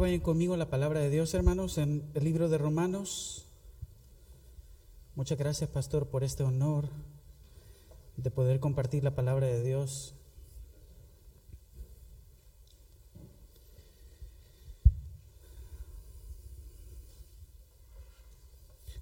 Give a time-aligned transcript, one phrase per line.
[0.00, 3.46] vayan conmigo la palabra de Dios, hermanos, en el libro de Romanos.
[5.14, 6.88] Muchas gracias, pastor, por este honor
[8.16, 10.14] de poder compartir la palabra de Dios.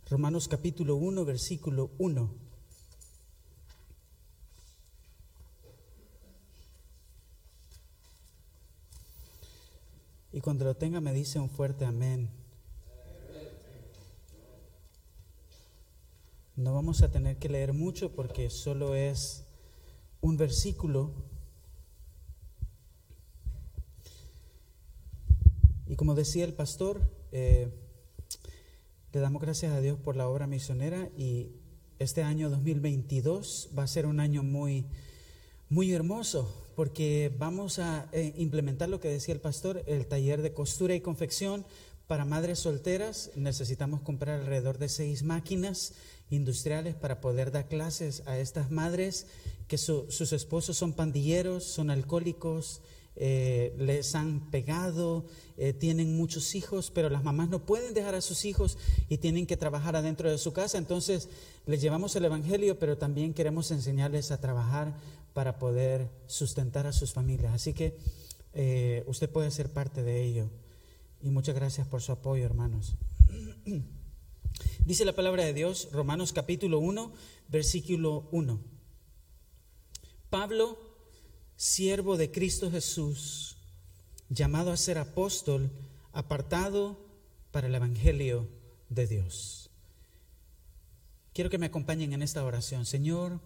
[0.08, 2.43] Romanos capítulo 1, versículo 1.
[10.34, 12.28] Y cuando lo tenga me dice un fuerte amén.
[16.56, 19.44] No vamos a tener que leer mucho porque solo es
[20.20, 21.12] un versículo.
[25.86, 27.72] Y como decía el pastor, eh,
[29.12, 31.52] le damos gracias a Dios por la obra misionera y
[32.00, 34.84] este año 2022 va a ser un año muy,
[35.68, 40.52] muy hermoso porque vamos a eh, implementar lo que decía el pastor, el taller de
[40.52, 41.64] costura y confección
[42.06, 43.30] para madres solteras.
[43.36, 45.94] Necesitamos comprar alrededor de seis máquinas
[46.30, 49.26] industriales para poder dar clases a estas madres
[49.68, 52.82] que sus esposos son pandilleros, son alcohólicos,
[53.16, 58.20] eh, les han pegado, eh, tienen muchos hijos, pero las mamás no pueden dejar a
[58.20, 58.76] sus hijos
[59.08, 60.78] y tienen que trabajar adentro de su casa.
[60.78, 61.28] Entonces
[61.66, 64.94] les llevamos el Evangelio, pero también queremos enseñarles a trabajar
[65.34, 67.52] para poder sustentar a sus familias.
[67.52, 67.98] Así que
[68.54, 70.48] eh, usted puede ser parte de ello.
[71.20, 72.94] Y muchas gracias por su apoyo, hermanos.
[74.84, 77.12] Dice la palabra de Dios, Romanos capítulo 1,
[77.48, 78.60] versículo 1.
[80.30, 80.78] Pablo,
[81.56, 83.56] siervo de Cristo Jesús,
[84.28, 85.70] llamado a ser apóstol,
[86.12, 86.98] apartado
[87.50, 88.48] para el Evangelio
[88.88, 89.70] de Dios.
[91.32, 92.86] Quiero que me acompañen en esta oración.
[92.86, 93.40] Señor,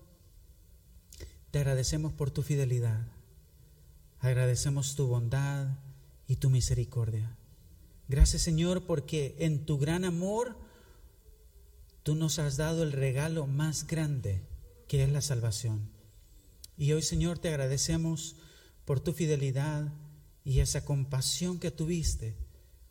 [1.50, 3.06] te agradecemos por tu fidelidad.
[4.20, 5.78] Agradecemos tu bondad
[6.26, 7.36] y tu misericordia.
[8.09, 10.56] Gracias Señor porque en tu gran amor
[12.03, 14.42] tú nos has dado el regalo más grande
[14.88, 15.91] que es la salvación.
[16.76, 18.36] Y hoy Señor te agradecemos
[18.84, 19.92] por tu fidelidad
[20.44, 22.34] y esa compasión que tuviste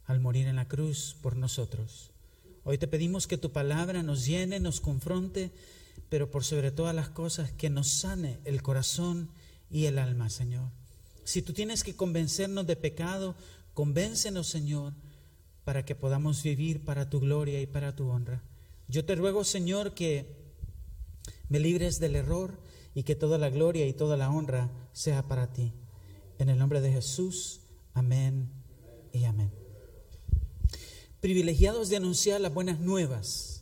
[0.05, 2.11] al morir en la cruz por nosotros.
[2.63, 5.51] Hoy te pedimos que tu palabra nos llene, nos confronte
[6.09, 9.29] pero por sobre todas las cosas que nos sane el corazón
[9.69, 10.71] y el alma, Señor.
[11.23, 13.35] Si tú tienes que convencernos de pecado,
[13.73, 14.93] convéncenos, Señor,
[15.65, 18.41] para que podamos vivir para tu gloria y para tu honra.
[18.87, 20.33] Yo te ruego, Señor, que
[21.49, 22.57] me libres del error
[22.95, 25.73] y que toda la gloria y toda la honra sea para ti.
[26.39, 27.59] En el nombre de Jesús,
[27.93, 28.49] amén
[29.11, 29.51] y amén.
[31.19, 33.56] Privilegiados de anunciar las buenas nuevas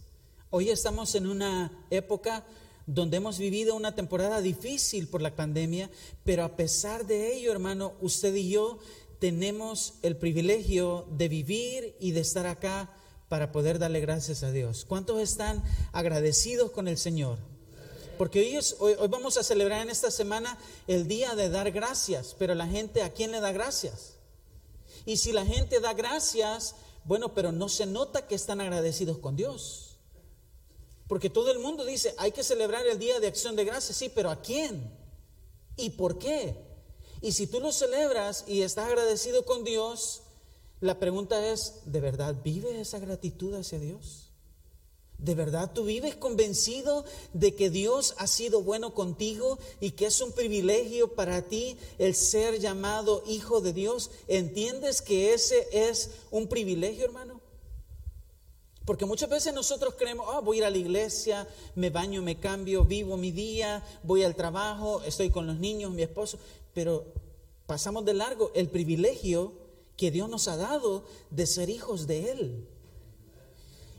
[0.58, 2.46] Hoy estamos en una época
[2.88, 5.90] donde hemos vivido una temporada difícil por la pandemia,
[6.24, 8.80] pero a pesar de ello, hermano, usted y yo
[9.20, 12.90] tenemos el privilegio de vivir y de estar acá
[13.28, 14.86] para poder darle gracias a Dios.
[14.88, 15.62] ¿Cuántos están
[15.92, 17.38] agradecidos con el Señor?
[18.18, 22.34] Porque hoy, hoy, hoy, vamos a celebrar en esta semana el día de dar gracias,
[22.40, 24.14] pero la gente, ¿a quién le da gracias?
[25.06, 29.36] Y si la gente da gracias, bueno, pero no se nota que están agradecidos con
[29.36, 29.95] Dios.
[31.08, 34.10] Porque todo el mundo dice, hay que celebrar el Día de Acción de Gracias, sí,
[34.14, 34.92] pero ¿a quién?
[35.78, 36.56] ¿Y por qué?
[37.22, 40.22] Y si tú lo celebras y estás agradecido con Dios,
[40.82, 44.26] la pregunta es, ¿de verdad vive esa gratitud hacia Dios?
[45.18, 50.20] ¿De verdad tú vives convencido de que Dios ha sido bueno contigo y que es
[50.20, 54.12] un privilegio para ti el ser llamado hijo de Dios?
[54.28, 57.35] ¿Entiendes que ese es un privilegio, hermano?
[58.86, 62.40] Porque muchas veces nosotros creemos, ah, voy a ir a la iglesia, me baño, me
[62.40, 66.38] cambio, vivo mi día, voy al trabajo, estoy con los niños, mi esposo,
[66.74, 67.06] pero
[67.66, 69.54] pasamos de largo el privilegio
[69.98, 72.68] que Dios nos ha dado de ser hijos de Él.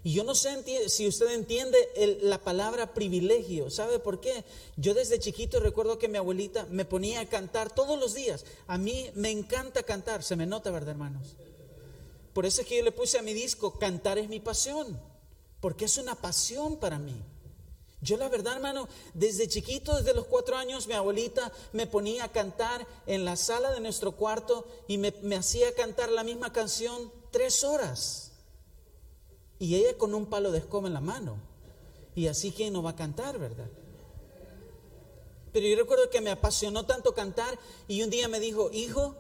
[0.05, 1.77] Y yo no sé si usted entiende
[2.23, 3.71] la palabra privilegio.
[3.71, 4.45] ¿Sabe por qué?
[4.77, 8.45] Yo desde chiquito recuerdo que mi abuelita me ponía a cantar todos los días.
[8.69, 10.23] A mí me encanta cantar.
[10.23, 11.35] Se me nota, ¿verdad, hermanos?
[12.37, 15.01] Por eso es que yo le puse a mi disco, cantar es mi pasión,
[15.59, 17.19] porque es una pasión para mí.
[18.03, 22.33] Yo la verdad, hermano, desde chiquito, desde los cuatro años, mi abuelita me ponía a
[22.33, 27.65] cantar en la sala de nuestro cuarto y me, hacía cantar la misma canción tres
[27.65, 28.33] horas.
[29.59, 31.39] Y ella con un palo de escoba en la mano.
[32.15, 33.71] Y así que no va a cantar, ¿verdad?
[35.55, 39.17] Pero yo recuerdo que me apasionó tanto cantar y un día me dijo, hijo,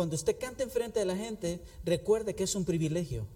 [0.00, 3.26] cuando usted canta enfrente de la gente, recuerde que es un privilegio.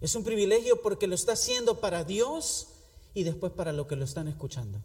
[0.00, 2.68] Es un privilegio porque lo está haciendo para Dios
[3.12, 4.82] y después para lo que lo están escuchando.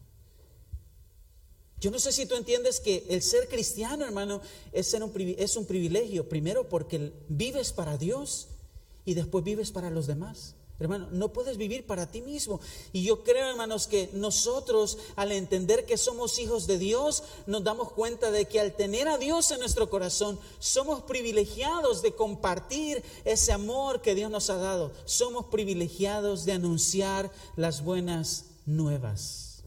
[1.80, 4.42] Yo no sé si tú entiendes que el ser cristiano, hermano,
[4.74, 6.28] es, un, es un privilegio.
[6.28, 8.50] Primero porque vives para Dios
[9.06, 10.56] y después vives para los demás.
[10.78, 12.60] Hermano, no puedes vivir para ti mismo.
[12.92, 17.94] Y yo creo, hermanos, que nosotros al entender que somos hijos de Dios, nos damos
[17.94, 23.54] cuenta de que al tener a Dios en nuestro corazón, somos privilegiados de compartir ese
[23.54, 24.92] amor que Dios nos ha dado.
[25.06, 29.64] Somos privilegiados de anunciar las buenas nuevas.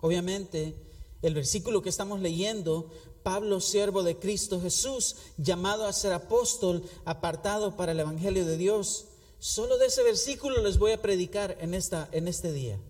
[0.00, 0.76] Obviamente,
[1.22, 2.90] el versículo que estamos leyendo
[3.24, 9.06] Pablo, siervo de Cristo Jesús, llamado a ser apóstol, apartado para el Evangelio de Dios,
[9.44, 12.80] Solo de ese versículo les voy a predicar en, esta, en este día.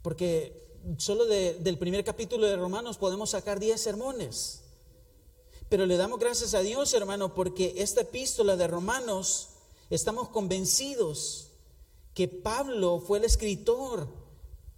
[0.00, 4.62] Porque solo del primer capítulo de Romanos podemos sacar 10 sermones.
[5.68, 9.50] Pero le damos gracias a Dios, hermano, porque esta epístola de Romanos,
[9.90, 11.48] estamos convencidos
[12.14, 14.08] que Pablo fue el escritor.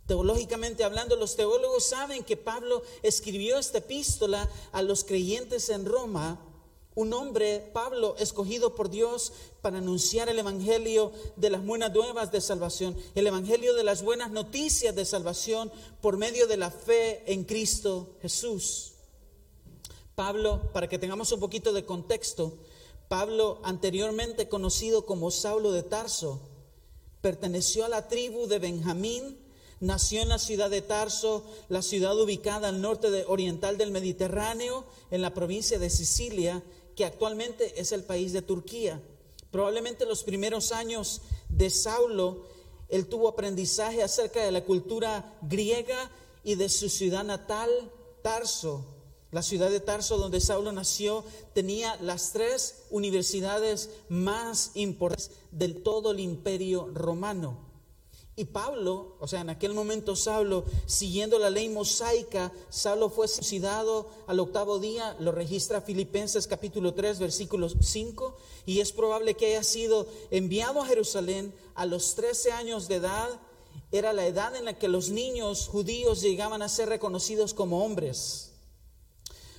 [0.09, 6.41] Teológicamente hablando, los teólogos saben que Pablo escribió esta epístola a los creyentes en Roma
[6.97, 12.41] un hombre, Pablo, escogido por Dios para anunciar el Evangelio de las buenas nuevas de
[12.41, 15.71] salvación, el Evangelio de las buenas noticias de salvación
[16.01, 18.95] por medio de la fe en Cristo Jesús.
[20.15, 22.57] Pablo, para que tengamos un poquito de contexto,
[23.09, 26.41] Pablo, anteriormente conocido como Saulo de Tarso,
[27.21, 29.39] perteneció a la tribu de Benjamín,
[29.81, 35.21] nació en la ciudad de Tarso, la ciudad ubicada al norte oriental del Mediterráneo, en
[35.21, 36.63] la provincia de Sicilia,
[36.97, 39.01] que actualmente es el país de Turquía.
[39.51, 42.47] Probablemente los primeros años de Saulo,
[42.89, 46.11] él tuvo aprendizaje acerca de la cultura griega
[46.43, 47.71] y de su ciudad natal,
[48.23, 48.85] Tarso.
[49.31, 56.13] La ciudad de Tarso donde Saulo nació tenía las tres universidades más importantes del todo
[56.13, 57.59] el imperio romano.
[58.39, 64.11] Y Pablo, o sea, en aquel momento Saulo, siguiendo la ley mosaica, Saulo fue suicidado
[64.27, 68.37] al octavo día, lo registra Filipenses capítulo 3, versículo 5,
[68.67, 73.41] y es probable que haya sido enviado a Jerusalén a los 13 años de edad,
[73.91, 78.53] era la edad en la que los niños judíos llegaban a ser reconocidos como hombres.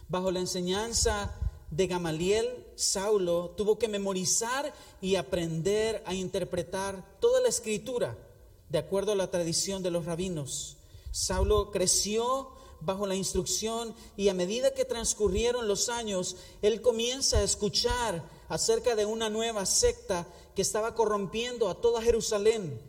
[0.07, 1.33] Bajo la enseñanza
[1.71, 4.71] de Gamaliel, Saulo tuvo que memorizar
[5.01, 8.15] y aprender a interpretar toda la escritura
[8.69, 10.77] de acuerdo a la tradición de los rabinos.
[11.11, 17.43] Saulo creció bajo la instrucción y a medida que transcurrieron los años, él comienza a
[17.43, 22.79] escuchar acerca de una nueva secta que estaba corrompiendo a toda Jerusalén.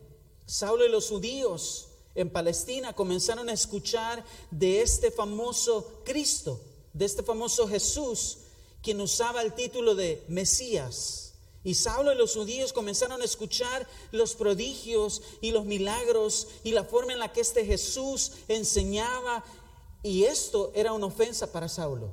[0.45, 6.59] Saulo y los judíos en Palestina comenzaron a escuchar de este famoso Cristo,
[6.93, 8.39] de este famoso Jesús,
[8.81, 11.28] quien usaba el título de Mesías.
[11.63, 16.85] Y Saulo y los judíos comenzaron a escuchar los prodigios y los milagros y la
[16.85, 19.43] forma en la que este Jesús enseñaba.
[20.01, 22.11] Y esto era una ofensa para Saulo.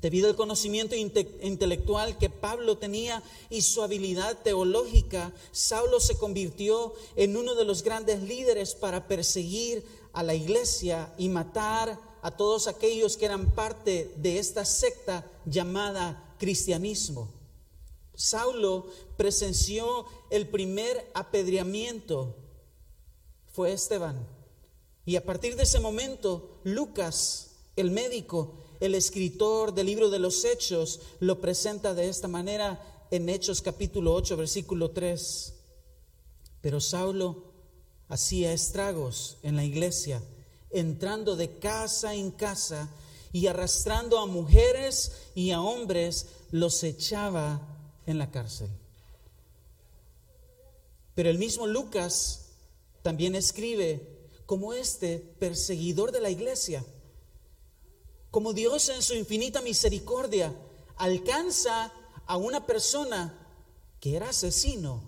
[0.00, 7.36] Debido al conocimiento intelectual que Pablo tenía y su habilidad teológica, Saulo se convirtió en
[7.36, 9.82] uno de los grandes líderes para perseguir
[10.12, 16.34] a la iglesia y matar a todos aquellos que eran parte de esta secta llamada
[16.38, 17.43] cristianismo.
[18.14, 18.86] Saulo
[19.16, 22.36] presenció el primer apedreamiento,
[23.52, 24.26] fue Esteban.
[25.04, 30.44] Y a partir de ese momento, Lucas, el médico, el escritor del libro de los
[30.44, 35.54] Hechos, lo presenta de esta manera en Hechos capítulo 8, versículo 3.
[36.60, 37.52] Pero Saulo
[38.08, 40.22] hacía estragos en la iglesia,
[40.70, 42.88] entrando de casa en casa
[43.32, 47.73] y arrastrando a mujeres y a hombres, los echaba
[48.06, 48.68] en la cárcel.
[51.14, 52.46] Pero el mismo Lucas
[53.02, 56.84] también escribe como este perseguidor de la iglesia,
[58.30, 60.52] como Dios en su infinita misericordia
[60.96, 61.92] alcanza
[62.26, 63.46] a una persona
[64.00, 65.02] que era asesino,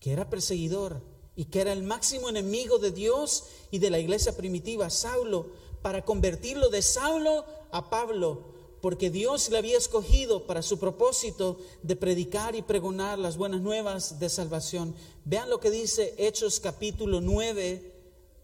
[0.00, 1.00] que era perseguidor
[1.36, 6.04] y que era el máximo enemigo de Dios y de la iglesia primitiva, Saulo, para
[6.04, 8.53] convertirlo de Saulo a Pablo,
[8.84, 14.18] porque Dios le había escogido para su propósito de predicar y pregonar las buenas nuevas
[14.18, 14.94] de salvación.
[15.24, 17.94] Vean lo que dice Hechos capítulo 9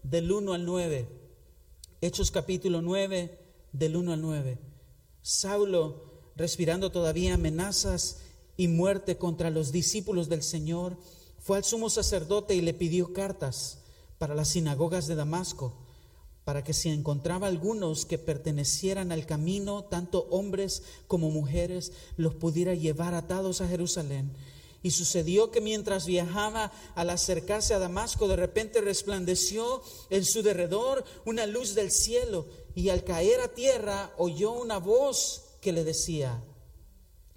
[0.01, 1.07] del 1 al 9.
[2.01, 3.37] Hechos capítulo 9
[3.71, 4.57] del 1 al 9.
[5.21, 6.05] Saulo,
[6.35, 8.21] respirando todavía amenazas
[8.57, 10.97] y muerte contra los discípulos del Señor,
[11.37, 13.77] fue al sumo sacerdote y le pidió cartas
[14.17, 15.80] para las sinagogas de Damasco
[16.43, 22.73] para que si encontraba algunos que pertenecieran al camino, tanto hombres como mujeres, los pudiera
[22.73, 24.31] llevar atados a Jerusalén.
[24.83, 31.05] Y sucedió que mientras viajaba al acercarse a Damasco, de repente resplandeció en su derredor
[31.25, 36.43] una luz del cielo y al caer a tierra oyó una voz que le decía,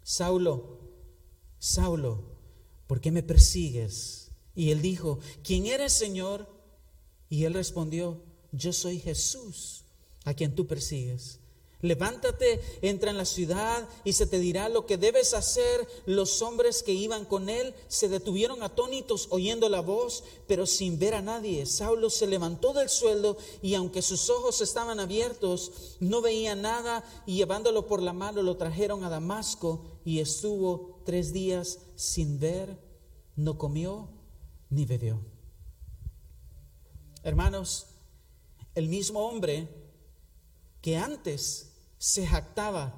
[0.02, 0.80] Saulo,
[1.58, 2.25] Saulo,
[2.87, 4.30] ¿por qué me persigues?
[4.54, 6.49] Y él dijo, ¿quién eres, Señor?
[7.28, 8.23] Y él respondió,
[8.54, 9.84] yo soy Jesús,
[10.25, 11.40] a quien tú persigues.
[11.82, 15.87] Levántate, entra en la ciudad y se te dirá lo que debes hacer.
[16.06, 21.14] Los hombres que iban con él se detuvieron atónitos oyendo la voz, pero sin ver
[21.14, 21.66] a nadie.
[21.66, 27.37] Saulo se levantó del suelo y aunque sus ojos estaban abiertos, no veía nada y
[27.37, 32.78] llevándolo por la mano lo trajeron a Damasco y estuvo tres días sin ver,
[33.37, 34.08] no comió
[34.70, 35.20] ni bebió.
[37.23, 37.88] Hermanos,
[38.75, 39.69] el mismo hombre
[40.81, 42.93] que antes se jactaba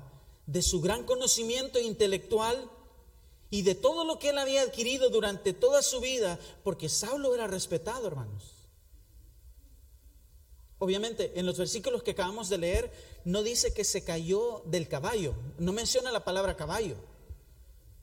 [0.47, 2.71] de su gran conocimiento intelectual
[3.51, 7.47] y de todo lo que él había adquirido durante toda su vida, porque Saulo era
[7.47, 8.57] respetado, hermanos.
[10.79, 12.93] Obviamente, en los versículos que acabamos de leer,
[13.25, 16.97] no dice que se cayó del caballo, no menciona la palabra caballo.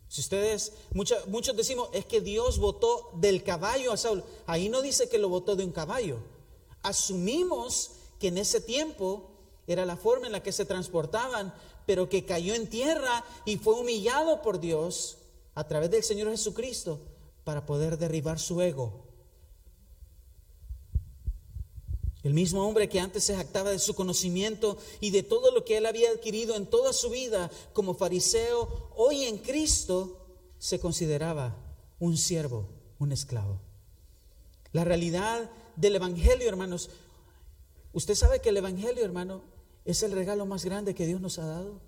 [0.07, 4.81] Si ustedes, muchos, muchos decimos, es que Dios votó del caballo a Saulo, ahí no
[4.81, 6.19] dice que lo votó de un caballo.
[6.83, 9.31] Asumimos que en ese tiempo
[9.65, 11.53] era la forma en la que se transportaban,
[11.85, 15.17] pero que cayó en tierra y fue humillado por Dios
[15.55, 16.99] a través del Señor Jesucristo
[17.43, 19.03] para poder derribar su ego.
[22.23, 25.77] El mismo hombre que antes se jactaba de su conocimiento y de todo lo que
[25.77, 30.25] él había adquirido en toda su vida como fariseo, hoy en Cristo
[30.57, 31.57] se consideraba
[31.99, 32.65] un siervo,
[32.97, 33.59] un esclavo.
[34.71, 36.89] La realidad del Evangelio, hermanos,
[37.93, 39.43] usted sabe que el Evangelio, hermano,
[39.85, 41.81] es el regalo más grande que Dios nos ha dado.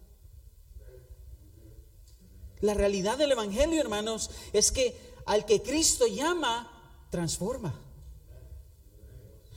[2.62, 6.72] La realidad del Evangelio, hermanos, es que al que Cristo llama,
[7.10, 7.80] transforma.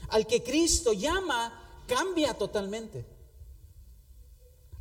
[0.09, 3.05] Al que Cristo llama, cambia totalmente.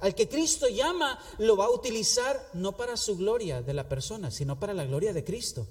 [0.01, 4.31] Al que Cristo llama, lo va a utilizar no para su gloria de la persona,
[4.31, 5.67] sino para la gloria de Cristo.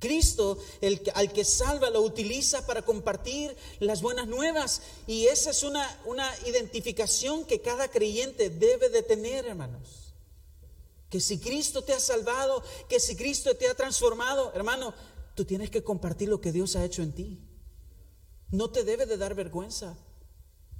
[0.00, 4.80] Cristo, el, al que salva, lo utiliza para compartir las buenas nuevas.
[5.06, 10.14] Y esa es una, una identificación que cada creyente debe de tener, hermanos.
[11.10, 14.94] Que si Cristo te ha salvado, que si Cristo te ha transformado, hermano,
[15.34, 17.38] tú tienes que compartir lo que Dios ha hecho en ti.
[18.50, 19.98] No te debe de dar vergüenza.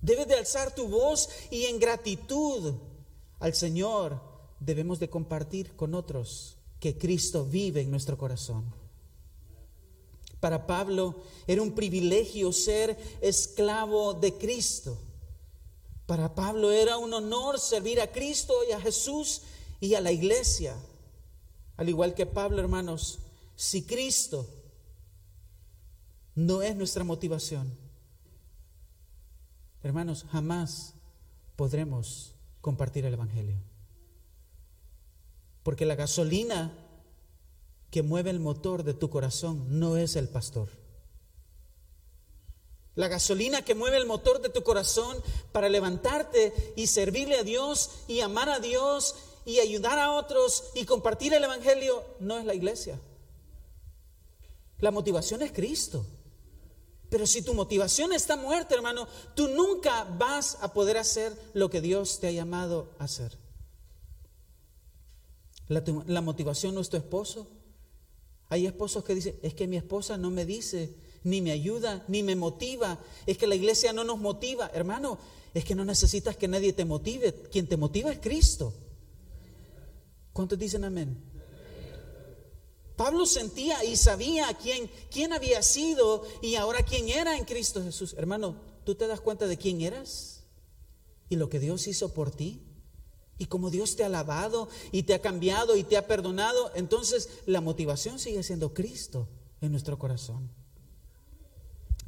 [0.01, 2.75] Debes de alzar tu voz y en gratitud
[3.39, 4.19] al Señor
[4.61, 8.80] debemos de compartir con otros que Cristo vive en nuestro corazón.
[10.41, 14.99] Para Pablo era un privilegio ser esclavo de Cristo.
[16.07, 19.43] Para Pablo era un honor servir a Cristo y a Jesús
[19.79, 20.75] y a la iglesia.
[21.77, 23.21] Al igual que Pablo, hermanos,
[23.55, 24.49] si Cristo
[26.35, 27.73] no es nuestra motivación,
[29.83, 30.95] hermanos, jamás
[31.57, 33.59] podremos compartir el Evangelio.
[35.63, 36.73] Porque la gasolina
[37.91, 40.69] que mueve el motor de tu corazón no es el pastor.
[42.95, 45.17] La gasolina que mueve el motor de tu corazón
[45.53, 50.85] para levantarte y servirle a Dios y amar a Dios y ayudar a otros y
[50.85, 53.01] compartir el Evangelio no es la iglesia.
[54.81, 56.05] La motivación es Cristo.
[57.11, 61.81] Pero si tu motivación está muerta, hermano, tú nunca vas a poder hacer lo que
[61.81, 63.37] Dios te ha llamado a hacer.
[65.67, 67.49] La, motivación no es tu esposo,
[68.51, 70.93] hay esposos que dicen, es que mi esposa no me dice,
[71.23, 72.99] ni me ayuda, ni me motiva.
[73.25, 74.71] Es que la iglesia no nos motiva.
[74.75, 75.19] Hermano,
[75.55, 77.33] es que no necesitas que nadie te motive.
[77.51, 78.75] Quien te motiva es Cristo.
[80.33, 81.17] ¿Cuántos dicen amén?
[82.97, 88.15] Pablo sentía y sabía quién, quién había sido y ahora quién era en Cristo Jesús.
[88.19, 90.43] Hermano, ¿tú te das cuenta de quién eras?
[91.29, 92.61] ¿Y lo que Dios hizo por ti?
[93.41, 97.31] Y como Dios te ha lavado y te ha cambiado y te ha perdonado, entonces
[97.47, 99.29] la motivación sigue siendo Cristo
[99.63, 100.51] en nuestro corazón.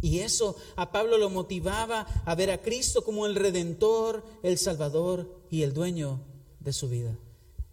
[0.02, 5.40] Y eso a Pablo lo motivaba a ver a Cristo como el redentor, el salvador
[5.50, 6.20] y el dueño
[6.60, 7.16] de su vida.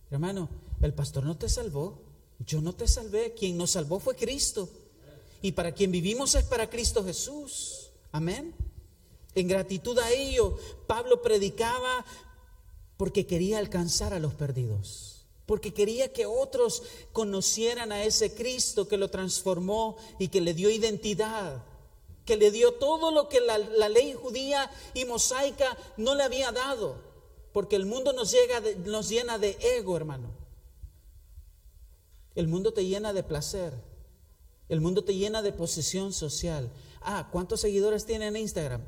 [0.09, 0.47] Hermano,
[0.81, 2.01] el pastor no te salvó,
[2.39, 4.69] yo no te salvé, quien nos salvó fue Cristo.
[5.41, 7.89] Y para quien vivimos es para Cristo Jesús.
[8.13, 8.55] Amén.
[9.35, 12.05] En gratitud a ello, Pablo predicaba
[12.99, 18.97] porque quería alcanzar a los perdidos, porque quería que otros conocieran a ese Cristo que
[18.97, 21.63] lo transformó y que le dio identidad,
[22.25, 26.97] que le dio todo lo que la, ley judía y mosaica no le había dado,
[27.53, 30.31] porque el mundo nos, llena de ego, hermano.
[32.35, 33.73] El mundo te llena de placer.
[34.67, 36.69] El mundo te llena de posición social.
[36.99, 38.83] Ah, ¿cuántos seguidores tienen en Instagram?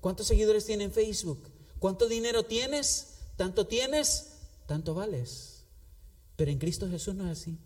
[0.00, 1.42] ¿Cuántos seguidores tienen en Facebook?
[1.78, 3.07] ¿Cuánto dinero tienes?
[3.38, 4.32] Tanto tienes,
[4.66, 5.62] tanto vales.
[6.34, 7.56] Pero en Cristo Jesús no es así.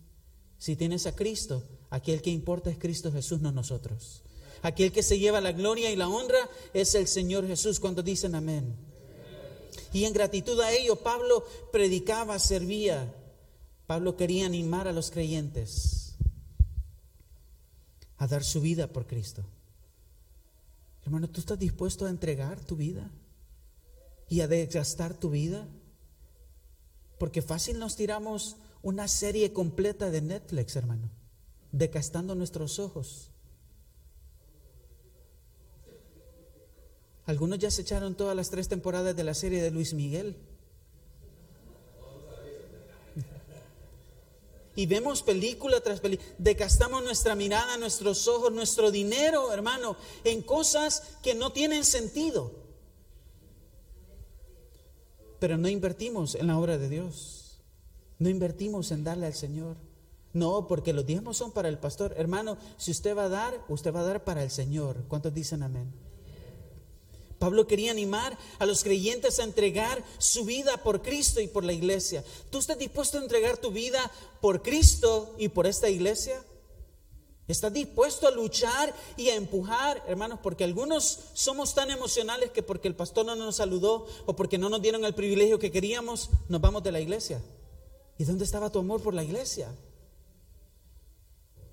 [0.59, 4.21] Si tienes a Cristo, aquí el que importa es Cristo Jesús, no nosotros.
[4.61, 8.35] Aquel que se lleva la gloria y la honra es el Señor Jesús cuando dicen
[8.35, 8.75] amén.
[9.91, 13.11] Y en gratitud a ello, Pablo predicaba, servía.
[13.87, 16.13] Pablo quería animar a los creyentes
[18.17, 19.43] a dar su vida por Cristo.
[21.03, 23.09] Hermano, ¿tú estás dispuesto a entregar tu vida
[24.33, 25.67] y a desgastar tu vida?
[27.19, 31.11] Porque fácil nos tiramos una serie completa de Netflix, hermano,
[31.71, 33.29] decastando nuestros ojos.
[37.27, 40.35] Algunos ya se echaron todas las tres temporadas de la serie de Luis Miguel.
[44.75, 51.03] Y vemos película tras película, decastamos nuestra mirada, nuestros ojos, nuestro dinero, hermano, en cosas
[51.21, 52.62] que no tienen sentido.
[55.43, 57.57] Pero no invertimos en la obra de Dios.
[58.17, 59.75] No invertimos en darle al Señor.
[60.31, 62.13] No, porque los diezmos son para el pastor.
[62.15, 65.03] Hermano, si usted va a dar, usted va a dar para el Señor.
[65.09, 65.91] ¿Cuántos dicen amén?
[67.39, 71.73] Pablo quería animar a los creyentes a entregar su vida por Cristo y por la
[71.73, 72.23] iglesia.
[72.49, 73.99] ¿Tú estás dispuesto a entregar tu vida
[74.39, 76.41] por Cristo y por esta iglesia?
[77.47, 80.39] ¿Estás dispuesto a luchar y a empujar, hermanos?
[80.41, 84.69] Porque algunos somos tan emocionales que porque el pastor no nos saludó o porque no
[84.69, 87.41] nos dieron el privilegio que queríamos, nos vamos de la iglesia.
[88.17, 89.73] ¿Y dónde estaba tu amor por la iglesia?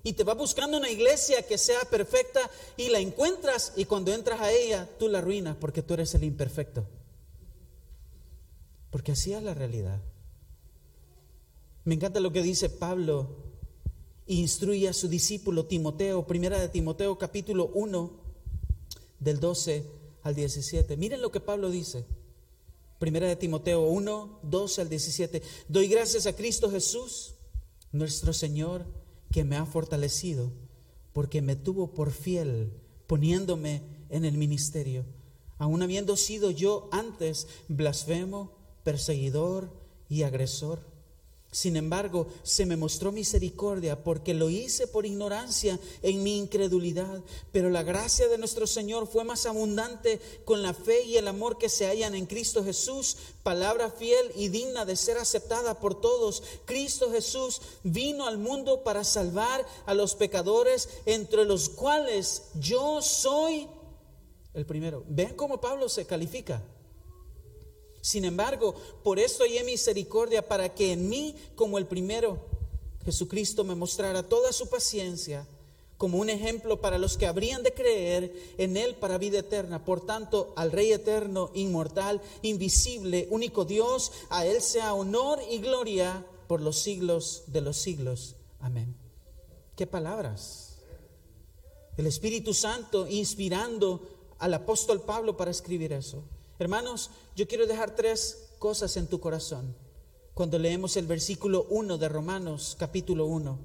[0.03, 2.39] y te va buscando una iglesia que sea perfecta
[2.77, 6.23] y la encuentras y cuando entras a ella tú la arruinas porque tú eres el
[6.23, 6.85] imperfecto.
[8.89, 9.99] Porque así es la realidad.
[11.85, 13.50] Me encanta lo que dice Pablo.
[14.27, 18.11] Instruye a su discípulo Timoteo, primera de Timoteo capítulo 1,
[19.19, 19.85] del 12
[20.23, 20.97] al 17.
[20.97, 22.05] Miren lo que Pablo dice.
[22.99, 25.41] Primera de Timoteo 1, 12 al 17.
[25.67, 27.33] Doy gracias a Cristo Jesús,
[27.91, 28.85] nuestro Señor
[29.31, 30.51] que me ha fortalecido,
[31.13, 32.71] porque me tuvo por fiel,
[33.07, 35.05] poniéndome en el ministerio,
[35.57, 38.51] aun habiendo sido yo antes blasfemo,
[38.83, 39.71] perseguidor
[40.09, 40.90] y agresor
[41.53, 47.21] sin embargo, se me mostró misericordia porque lo hice por ignorancia en mi incredulidad.
[47.51, 51.57] Pero la gracia de nuestro Señor fue más abundante con la fe y el amor
[51.57, 56.41] que se hallan en Cristo Jesús, palabra fiel y digna de ser aceptada por todos.
[56.63, 63.67] Cristo Jesús vino al mundo para salvar a los pecadores, entre los cuales yo soy
[64.53, 65.03] el primero.
[65.09, 66.63] Ven cómo Pablo se califica.
[68.01, 72.39] Sin embargo, por esto hay misericordia para que en mí, como el primero,
[73.05, 75.45] Jesucristo me mostrara toda su paciencia
[76.01, 79.85] como un ejemplo para los que habrían de creer en Él para vida eterna.
[79.85, 86.25] Por tanto, al Rey eterno, inmortal, invisible, único Dios, a Él sea honor y gloria
[86.47, 88.35] por los siglos de los siglos.
[88.59, 88.95] Amén.
[89.75, 90.77] ¿Qué palabras?
[91.97, 94.01] El Espíritu Santo inspirando
[94.39, 96.23] al apóstol Pablo para escribir eso.
[96.61, 99.75] Hermanos, yo quiero dejar tres cosas en tu corazón
[100.35, 103.57] cuando leemos el versículo 1 de Romanos capítulo 1.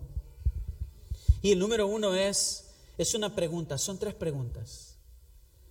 [1.43, 4.97] Y el número uno es, es una pregunta, son tres preguntas.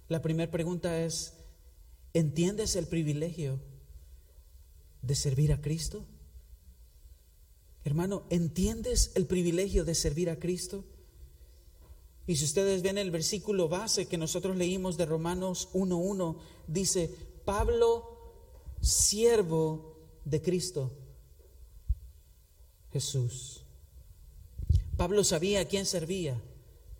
[0.07, 1.33] La primera pregunta es,
[2.13, 3.59] ¿entiendes el privilegio
[5.01, 6.05] de servir a Cristo?
[7.85, 10.83] Hermano, ¿entiendes el privilegio de servir a Cristo?
[12.27, 18.15] Y si ustedes ven el versículo base que nosotros leímos de Romanos 1.1, dice, Pablo,
[18.81, 20.91] siervo de Cristo
[22.91, 23.61] Jesús.
[24.97, 26.41] Pablo sabía a quién servía.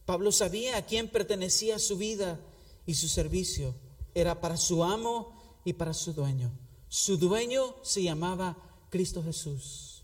[0.05, 2.39] Pablo sabía a quién pertenecía su vida
[2.85, 3.73] y su servicio.
[4.13, 5.33] Era para su amo
[5.63, 6.51] y para su dueño.
[6.87, 8.57] Su dueño se llamaba
[8.89, 10.03] Cristo Jesús.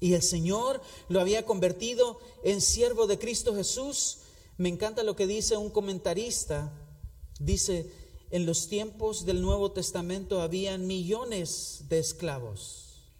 [0.00, 4.18] Y el Señor lo había convertido en siervo de Cristo Jesús
[4.56, 6.72] me encanta lo que dice un comentarista.
[7.38, 7.90] Dice,
[8.30, 13.12] en los tiempos del Nuevo Testamento habían millones de esclavos.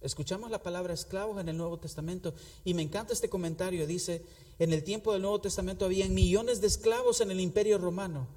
[0.00, 2.34] Escuchamos la palabra esclavos en el Nuevo Testamento
[2.64, 3.86] y me encanta este comentario.
[3.86, 4.24] Dice,
[4.58, 8.28] en el tiempo del Nuevo Testamento habían millones de esclavos en el imperio romano,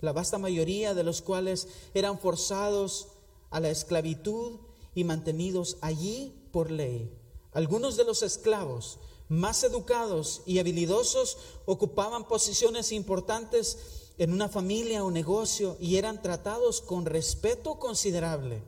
[0.00, 3.08] la vasta mayoría de los cuales eran forzados
[3.50, 4.60] a la esclavitud
[4.94, 7.10] y mantenidos allí por ley.
[7.52, 11.36] Algunos de los esclavos más educados y habilidosos
[11.66, 13.78] ocupaban posiciones importantes
[14.18, 18.62] en una familia o negocio y eran tratados con respeto considerable.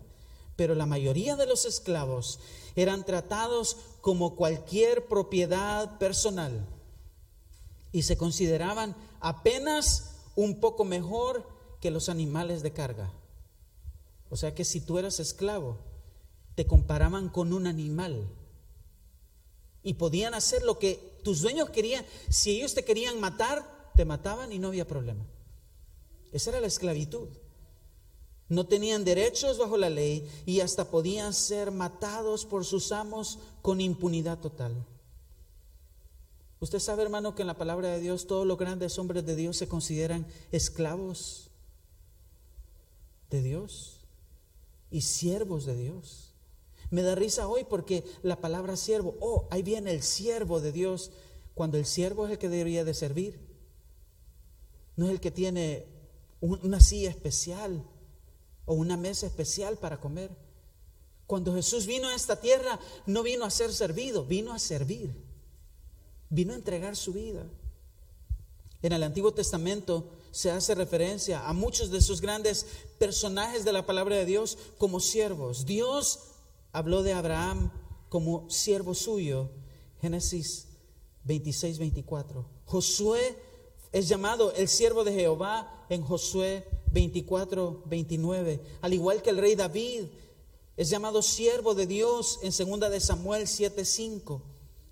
[0.56, 2.38] pero la mayoría de los esclavos
[2.76, 6.66] eran tratados como cualquier propiedad personal
[7.92, 11.46] y se consideraban apenas un poco mejor
[11.80, 13.10] que los animales de carga.
[14.28, 15.78] O sea que si tú eras esclavo,
[16.54, 18.28] te comparaban con un animal
[19.82, 22.04] y podían hacer lo que tus dueños querían.
[22.28, 25.24] Si ellos te querían matar, te mataban y no había problema.
[26.32, 27.28] Esa era la esclavitud.
[28.48, 33.80] No tenían derechos bajo la ley y hasta podían ser matados por sus amos con
[33.80, 34.84] impunidad total.
[36.58, 39.56] Usted sabe, hermano, que en la palabra de Dios todos los grandes hombres de Dios
[39.56, 41.50] se consideran esclavos
[43.30, 44.00] de Dios
[44.90, 46.29] y siervos de Dios.
[46.90, 51.12] Me da risa hoy porque la palabra siervo, oh, ahí viene el siervo de Dios,
[51.54, 53.40] cuando el siervo es el que debería de servir.
[54.96, 55.86] No es el que tiene
[56.40, 57.84] una silla especial
[58.64, 60.30] o una mesa especial para comer.
[61.26, 65.14] Cuando Jesús vino a esta tierra, no vino a ser servido, vino a servir.
[66.28, 67.46] Vino a entregar su vida.
[68.82, 72.66] En el Antiguo Testamento se hace referencia a muchos de esos grandes
[72.98, 75.66] personajes de la palabra de Dios como siervos.
[75.66, 76.20] Dios
[76.72, 77.70] habló de Abraham
[78.08, 79.50] como siervo suyo.
[80.00, 80.68] Génesis
[81.24, 82.44] 26, 24.
[82.64, 83.36] Josué
[83.92, 88.60] es llamado el siervo de Jehová en Josué 24, 29.
[88.80, 90.04] Al igual que el rey David
[90.76, 94.42] es llamado siervo de Dios en segunda de Samuel 7, 5.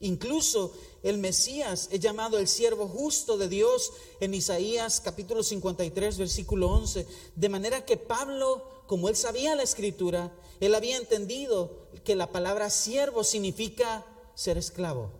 [0.00, 6.68] Incluso el Mesías es llamado el siervo justo de Dios en Isaías capítulo 53, versículo
[6.70, 7.06] 11.
[7.34, 12.70] De manera que Pablo, como él sabía la escritura, él había entendido que la palabra
[12.70, 15.12] siervo significa ser esclavo.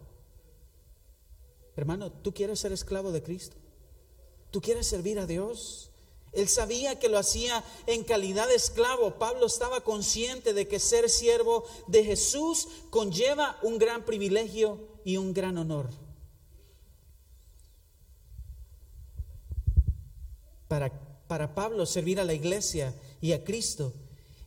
[1.76, 3.57] Hermano, ¿tú quieres ser esclavo de Cristo?
[4.50, 5.90] ¿Tú quieres servir a Dios?
[6.33, 9.18] Él sabía que lo hacía en calidad de esclavo.
[9.18, 15.35] Pablo estaba consciente de que ser siervo de Jesús conlleva un gran privilegio y un
[15.35, 15.90] gran honor.
[20.68, 20.90] Para,
[21.28, 23.92] para Pablo servir a la iglesia y a Cristo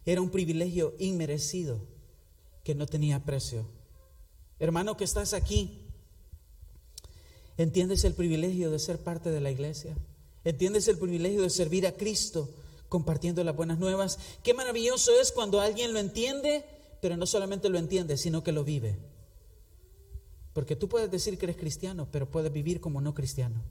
[0.06, 1.80] era un privilegio inmerecido
[2.64, 3.66] que no tenía precio.
[4.60, 5.86] Hermano que estás aquí,
[7.58, 9.96] ¿entiendes el privilegio de ser parte de la iglesia?
[10.44, 12.50] ¿Entiendes el privilegio de servir a Cristo
[12.90, 14.20] compartiendo las buenas nuevas?
[14.44, 16.66] Qué maravilloso es cuando alguien lo entiende,
[17.02, 18.98] pero no solamente lo entiende, sino que lo vive.
[20.54, 23.62] Porque tú puedes decir que eres cristiano, pero puedes vivir como no cristiano.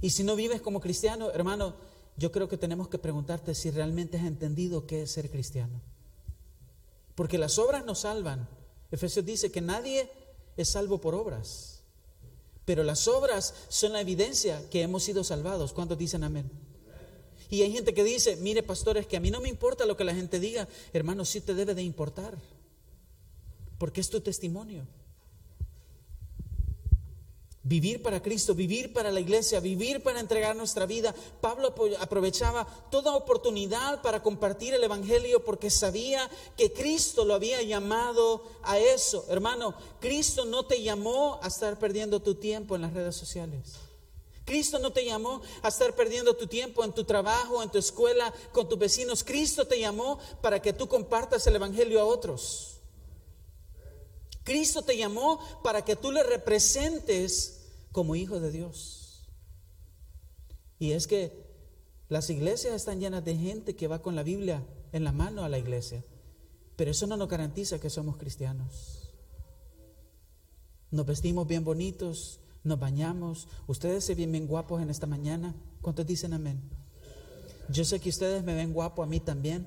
[0.00, 1.74] Y si no vives como cristiano, hermano,
[2.16, 5.80] yo creo que tenemos que preguntarte si realmente has entendido qué es ser cristiano.
[7.14, 8.48] Porque las obras nos salvan.
[8.90, 10.10] Efesios dice que nadie
[10.56, 11.80] es salvo por obras.
[12.64, 15.72] Pero las obras son la evidencia que hemos sido salvados.
[15.72, 16.50] ¿Cuántos dicen amén?
[17.48, 20.04] Y hay gente que dice, mire pastores, que a mí no me importa lo que
[20.04, 20.66] la gente diga.
[20.92, 22.36] Hermano, sí te debe de importar.
[23.78, 24.86] Porque es tu testimonio.
[27.68, 31.12] Vivir para Cristo, vivir para la iglesia, vivir para entregar nuestra vida.
[31.40, 38.44] Pablo aprovechaba toda oportunidad para compartir el Evangelio porque sabía que Cristo lo había llamado
[38.62, 39.26] a eso.
[39.28, 43.72] Hermano, Cristo no te llamó a estar perdiendo tu tiempo en las redes sociales.
[44.44, 48.32] Cristo no te llamó a estar perdiendo tu tiempo en tu trabajo, en tu escuela,
[48.52, 49.24] con tus vecinos.
[49.24, 52.76] Cristo te llamó para que tú compartas el Evangelio a otros.
[54.44, 57.55] Cristo te llamó para que tú le representes
[57.96, 59.24] como hijo de Dios.
[60.78, 61.32] Y es que
[62.10, 65.48] las iglesias están llenas de gente que va con la Biblia en la mano a
[65.48, 66.04] la iglesia,
[66.76, 69.14] pero eso no nos garantiza que somos cristianos.
[70.90, 73.48] Nos vestimos bien bonitos, nos bañamos.
[73.66, 75.54] Ustedes se ven bien guapos en esta mañana.
[75.80, 76.60] ¿Cuántos dicen amén?
[77.70, 79.66] Yo sé que ustedes me ven guapo a mí también.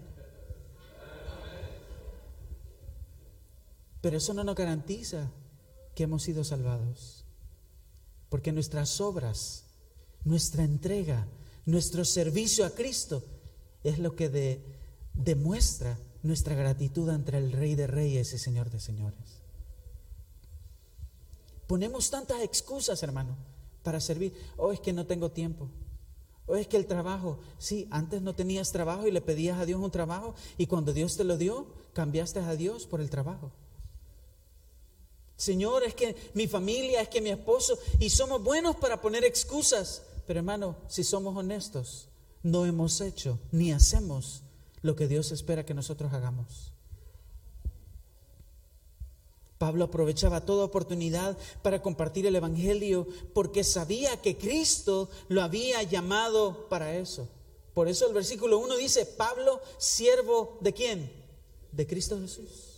[4.01, 5.31] Pero eso no nos garantiza
[5.95, 7.18] que hemos sido salvados.
[8.29, 9.65] Porque nuestras obras,
[10.23, 11.27] nuestra entrega,
[11.65, 13.23] nuestro servicio a Cristo
[13.83, 14.61] es lo que
[15.13, 19.39] demuestra nuestra gratitud ante el Rey de Reyes y Señor de Señores.
[21.67, 23.37] Ponemos tantas excusas, hermano,
[23.83, 24.33] para servir.
[24.57, 25.69] Oh, es que no tengo tiempo.
[26.47, 27.39] Oh, es que el trabajo.
[27.59, 31.15] Sí, antes no tenías trabajo y le pedías a Dios un trabajo y cuando Dios
[31.15, 33.51] te lo dio, cambiaste a Dios por el trabajo.
[35.39, 40.01] Señor, es que mi familia, es que mi esposo, y somos buenos para poner excusas.
[40.27, 42.09] Pero hermano, si somos honestos,
[42.43, 44.43] no hemos hecho ni hacemos
[44.81, 46.73] lo que Dios espera que nosotros hagamos.
[49.57, 56.67] Pablo aprovechaba toda oportunidad para compartir el Evangelio porque sabía que Cristo lo había llamado
[56.69, 57.27] para eso.
[57.73, 61.19] Por eso el versículo 1 dice, Pablo, siervo de quién?
[61.71, 62.68] de Cristo Jesús.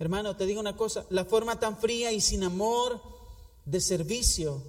[0.00, 3.02] Hermano, te digo una cosa, la forma tan fría y sin amor
[3.66, 4.62] de servicio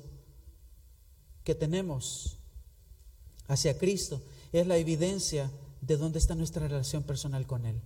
[1.46, 2.38] que tenemos
[3.48, 7.82] hacia Cristo es la evidencia de dónde está nuestra relación personal con Él.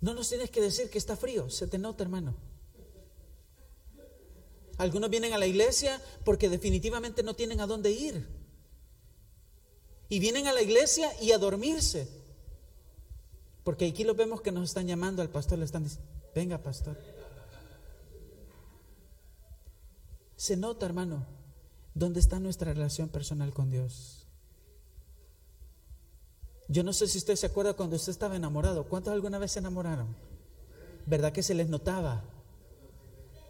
[0.00, 2.34] No nos tienes que decir que está frío, se te nota, hermano.
[4.78, 8.26] Algunos vienen a la iglesia porque definitivamente no tienen a dónde ir.
[10.08, 12.17] Y vienen a la iglesia y a dormirse.
[13.68, 16.96] Porque aquí lo vemos que nos están llamando al pastor, le están diciendo, venga pastor.
[20.36, 21.26] Se nota, hermano,
[21.92, 24.26] dónde está nuestra relación personal con Dios.
[26.68, 28.88] Yo no sé si usted se acuerda cuando usted estaba enamorado.
[28.88, 30.16] ¿Cuántos alguna vez se enamoraron?
[31.04, 32.24] ¿Verdad que se les notaba?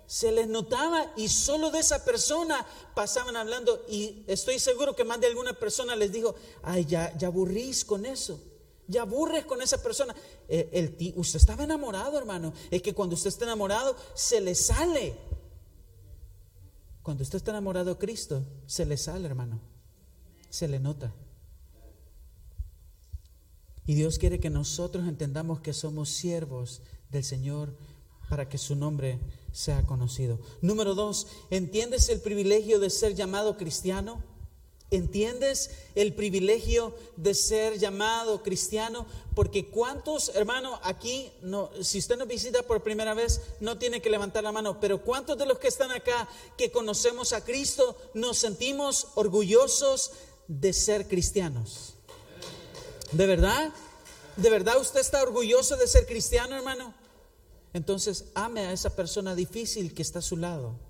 [0.09, 5.21] Se les notaba y solo de esa persona pasaban hablando y estoy seguro que más
[5.21, 8.43] de alguna persona les dijo, ay, ya, ya aburrís con eso,
[8.89, 10.15] ya aburres con esa persona.
[10.49, 12.53] Eh, el, usted estaba enamorado, hermano.
[12.71, 15.15] Es que cuando usted está enamorado, se le sale.
[17.03, 19.61] Cuando usted está enamorado de Cristo, se le sale, hermano.
[20.51, 21.15] Se le nota.
[23.87, 27.75] Y Dios quiere que nosotros entendamos que somos siervos del Señor
[28.29, 29.19] para que su nombre
[29.53, 30.39] sea conocido.
[30.61, 34.23] Número dos, ¿entiendes el privilegio de ser llamado cristiano?
[34.91, 39.07] ¿Entiendes el privilegio de ser llamado cristiano?
[39.35, 44.09] Porque cuántos, hermano, aquí, no, si usted nos visita por primera vez, no tiene que
[44.09, 48.39] levantar la mano, pero cuántos de los que están acá que conocemos a Cristo nos
[48.39, 50.13] sentimos orgullosos
[50.47, 51.95] de ser cristianos?
[53.13, 53.71] ¿De verdad?
[54.37, 56.95] ¿De verdad usted está orgulloso de ser cristiano, hermano?
[57.75, 60.88] Entonces ame a esa persona difícil que está a su lado.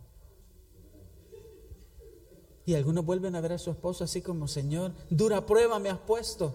[2.68, 6.00] Y algunos vuelven a ver a su esposo así como, Señor, dura prueba me has
[6.00, 6.54] puesto.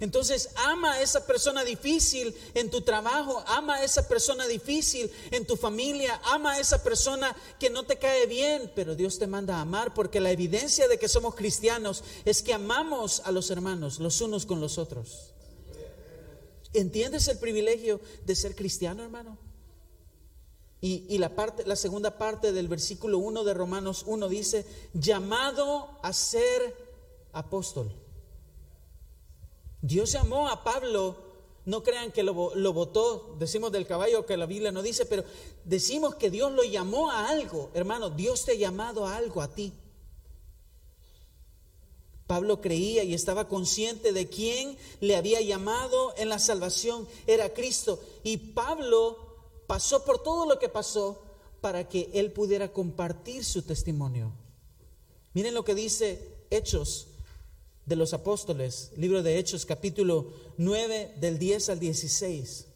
[0.00, 5.46] Entonces ama a esa persona difícil en tu trabajo, ama a esa persona difícil en
[5.46, 9.58] tu familia, ama a esa persona que no te cae bien, pero Dios te manda
[9.58, 14.00] a amar porque la evidencia de que somos cristianos es que amamos a los hermanos
[14.00, 15.34] los unos con los otros.
[16.72, 19.45] ¿Entiendes el privilegio de ser cristiano, hermano?
[20.80, 26.12] Y, la, parte, la segunda parte del versículo 1 de Romanos 1 dice, llamado a
[26.12, 26.76] ser
[27.32, 27.90] apóstol.
[29.80, 31.16] Dios llamó a Pablo,
[31.64, 35.24] no crean que lo, lo votó, decimos del caballo que la Biblia no dice, pero
[35.64, 39.48] decimos que Dios lo llamó a algo, hermano, Dios te ha llamado a algo a
[39.48, 39.72] ti.
[42.26, 48.00] Pablo creía y estaba consciente de quién le había llamado en la salvación, era Cristo.
[48.24, 49.25] Y Pablo
[49.66, 51.22] pasó por todo lo que pasó
[51.60, 54.32] para que él pudiera compartir su testimonio.
[55.34, 57.08] Miren lo que dice Hechos
[57.84, 62.66] de los Apóstoles, libro de Hechos capítulo 9 del 10 al 16.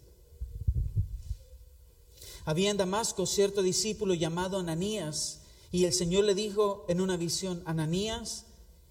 [2.44, 5.40] Había en Damasco cierto discípulo llamado Ananías
[5.72, 8.46] y el Señor le dijo en una visión, Ananías,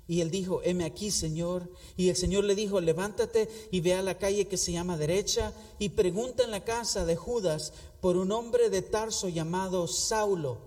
[0.09, 1.69] y él dijo, heme aquí, Señor.
[1.95, 5.53] Y el Señor le dijo, levántate y ve a la calle que se llama derecha
[5.77, 10.57] y pregunta en la casa de Judas por un hombre de Tarso llamado Saulo.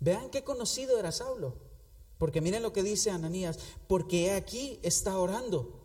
[0.00, 1.54] Vean qué conocido era Saulo.
[2.18, 5.80] Porque miren lo que dice Ananías, porque aquí está orando.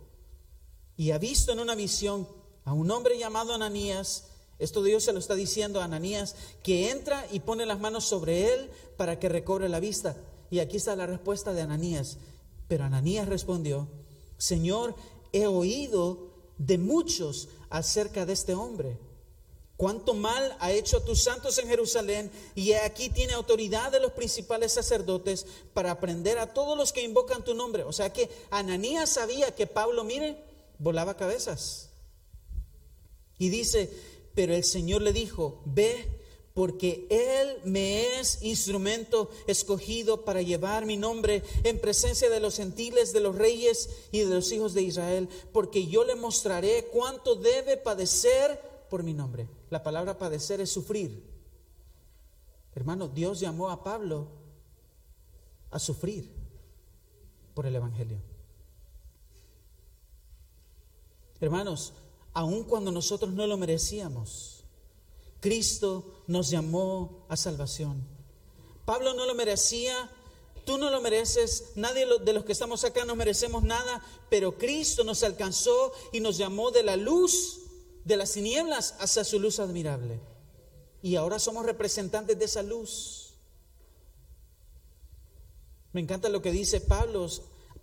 [0.97, 2.27] Y ha visto en una visión
[2.65, 4.25] a un hombre llamado Ananías.
[4.59, 8.53] Esto Dios se lo está diciendo a Ananías, que entra y pone las manos sobre
[8.53, 10.17] él para que recobre la vista.
[10.51, 12.17] Y aquí está la respuesta de Ananías.
[12.67, 13.87] Pero Ananías respondió,
[14.37, 14.95] Señor,
[15.31, 18.99] he oído de muchos acerca de este hombre.
[19.77, 24.11] Cuánto mal ha hecho a tus santos en Jerusalén y aquí tiene autoridad de los
[24.11, 27.83] principales sacerdotes para aprender a todos los que invocan tu nombre.
[27.83, 30.37] O sea que Ananías sabía que Pablo, mire,
[30.77, 31.89] volaba cabezas.
[33.39, 33.89] Y dice,
[34.35, 36.20] pero el Señor le dijo, ve
[36.53, 43.13] porque Él me es instrumento escogido para llevar mi nombre en presencia de los gentiles,
[43.13, 47.77] de los reyes y de los hijos de Israel, porque yo le mostraré cuánto debe
[47.77, 48.59] padecer
[48.89, 49.47] por mi nombre.
[49.69, 51.23] La palabra padecer es sufrir.
[52.75, 54.27] Hermano, Dios llamó a Pablo
[55.69, 56.29] a sufrir
[57.53, 58.17] por el Evangelio.
[61.39, 61.93] Hermanos,
[62.33, 64.60] aun cuando nosotros no lo merecíamos,
[65.41, 68.07] Cristo nos llamó a salvación.
[68.85, 70.09] Pablo no lo merecía,
[70.65, 75.03] tú no lo mereces, nadie de los que estamos acá no merecemos nada, pero Cristo
[75.03, 77.59] nos alcanzó y nos llamó de la luz
[78.05, 80.19] de las tinieblas hacia su luz admirable.
[81.01, 83.33] Y ahora somos representantes de esa luz.
[85.93, 87.27] Me encanta lo que dice Pablo,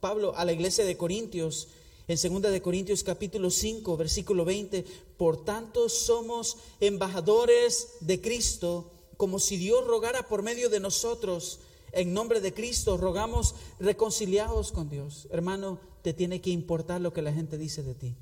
[0.01, 1.69] Pablo a la iglesia de Corintios
[2.09, 4.83] en 2 de Corintios capítulo 5, versículo 20,
[5.19, 11.61] por tanto somos embajadores de Cristo, como si Dios rogara por medio de nosotros.
[11.93, 15.29] En nombre de Cristo rogamos reconciliados con Dios.
[15.31, 18.17] Hermano, te tiene que importar lo que la gente dice de ti.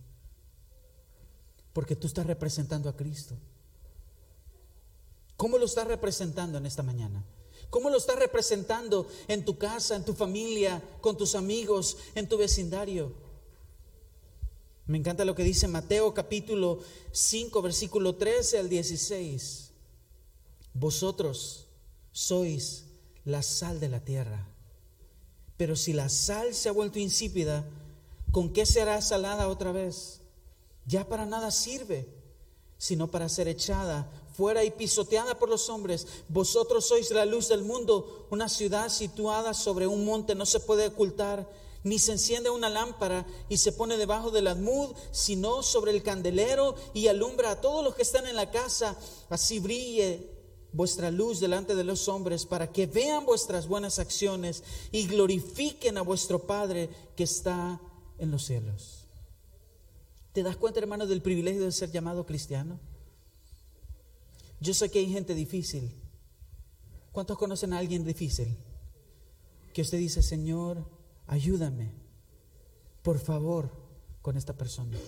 [1.72, 3.36] Porque tú estás representando a Cristo.
[5.36, 7.24] ¿Cómo lo estás representando en esta mañana?
[7.70, 12.38] ¿Cómo lo estás representando en tu casa, en tu familia, con tus amigos, en tu
[12.38, 13.25] vecindario?
[14.86, 16.78] Me encanta lo que dice Mateo capítulo
[17.10, 19.72] 5, versículo 13 al 16.
[20.74, 21.66] Vosotros
[22.12, 22.84] sois
[23.24, 24.46] la sal de la tierra.
[25.56, 27.64] Pero si la sal se ha vuelto insípida,
[28.30, 30.20] ¿con qué será salada otra vez?
[30.86, 32.08] Ya para nada sirve,
[32.78, 36.06] sino para ser echada fuera y pisoteada por los hombres.
[36.28, 40.86] Vosotros sois la luz del mundo, una ciudad situada sobre un monte no se puede
[40.86, 41.48] ocultar
[41.86, 46.74] ni se enciende una lámpara y se pone debajo del almud, sino sobre el candelero
[46.92, 48.98] y alumbra a todos los que están en la casa.
[49.30, 50.28] Así brille
[50.72, 56.02] vuestra luz delante de los hombres para que vean vuestras buenas acciones y glorifiquen a
[56.02, 57.80] vuestro Padre que está
[58.18, 59.06] en los cielos.
[60.32, 62.80] ¿Te das cuenta, hermano, del privilegio de ser llamado cristiano?
[64.58, 65.92] Yo sé que hay gente difícil.
[67.12, 68.56] ¿Cuántos conocen a alguien difícil?
[69.72, 70.95] Que usted dice, Señor,
[71.26, 71.92] ayúdame,
[73.02, 73.70] por favor,
[74.22, 74.98] con esta persona.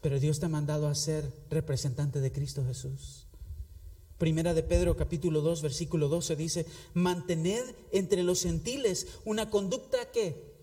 [0.00, 3.26] Pero Dios te ha mandado a ser representante de Cristo Jesús.
[4.18, 10.54] Primera de Pedro capítulo 2 versículo 12 dice, mantened entre los gentiles una conducta que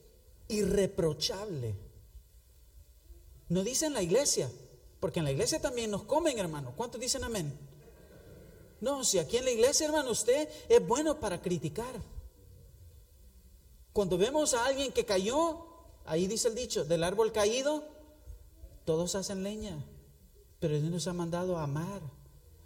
[0.47, 1.75] irreprochable.
[3.49, 4.49] No dice en la iglesia,
[4.99, 6.73] porque en la iglesia también nos comen, hermano.
[6.77, 7.51] ¿Cuántos dicen amén?
[8.79, 12.01] No, si aquí en la iglesia, hermano, usted es bueno para criticar.
[13.93, 15.65] Cuando vemos a alguien que cayó,
[16.05, 17.83] ahí dice el dicho, del árbol caído,
[18.85, 19.83] todos hacen leña.
[20.59, 22.01] Pero Dios nos ha mandado a amar,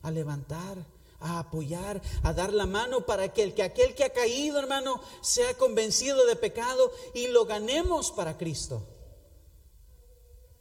[0.02, 0.78] a levantar,
[1.20, 5.02] a apoyar, a dar la mano para que, el, que aquel que ha caído, hermano,
[5.22, 8.84] sea convencido de pecado y lo ganemos para Cristo.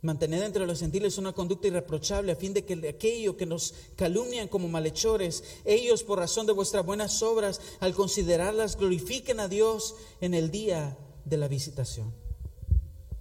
[0.04, 4.48] Mantener entre los gentiles una conducta irreprochable a fin de que aquello que nos calumnian
[4.48, 10.34] como malhechores, ellos por razón de vuestras buenas obras, al considerarlas, glorifiquen a Dios en
[10.34, 12.12] el día de la visitación.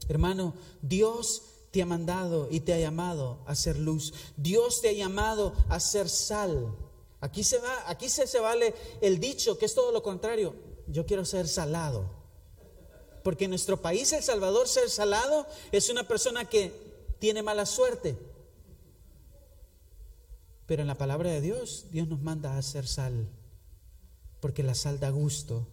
[0.09, 4.13] Hermano, Dios te ha mandado y te ha llamado a ser luz.
[4.35, 6.75] Dios te ha llamado a ser sal.
[7.21, 10.53] Aquí se va, aquí se, se vale el dicho que es todo lo contrario.
[10.87, 12.22] Yo quiero ser salado.
[13.23, 16.71] Porque en nuestro país, El Salvador, ser salado es una persona que
[17.19, 18.17] tiene mala suerte.
[20.65, 23.27] Pero en la palabra de Dios, Dios nos manda a hacer sal.
[24.41, 25.65] Porque la sal da gusto.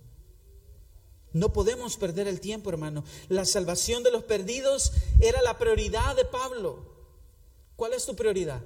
[1.33, 3.05] No podemos perder el tiempo, hermano.
[3.29, 6.85] La salvación de los perdidos era la prioridad de Pablo.
[7.77, 8.61] ¿Cuál es tu prioridad?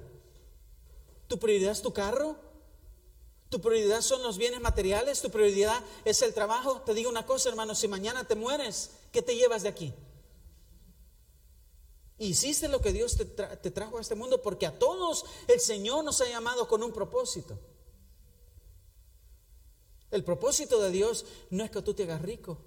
[1.27, 2.44] ¿Tu prioridad es tu carro?
[3.55, 6.81] Tu prioridad son los bienes materiales, tu prioridad es el trabajo.
[6.81, 9.93] Te digo una cosa, hermano, si mañana te mueres, ¿qué te llevas de aquí?
[12.17, 16.03] Hiciste lo que Dios te, te trajo a este mundo porque a todos el Señor
[16.03, 17.57] nos ha llamado con un propósito.
[20.11, 22.57] El propósito de Dios no es que tú te hagas rico.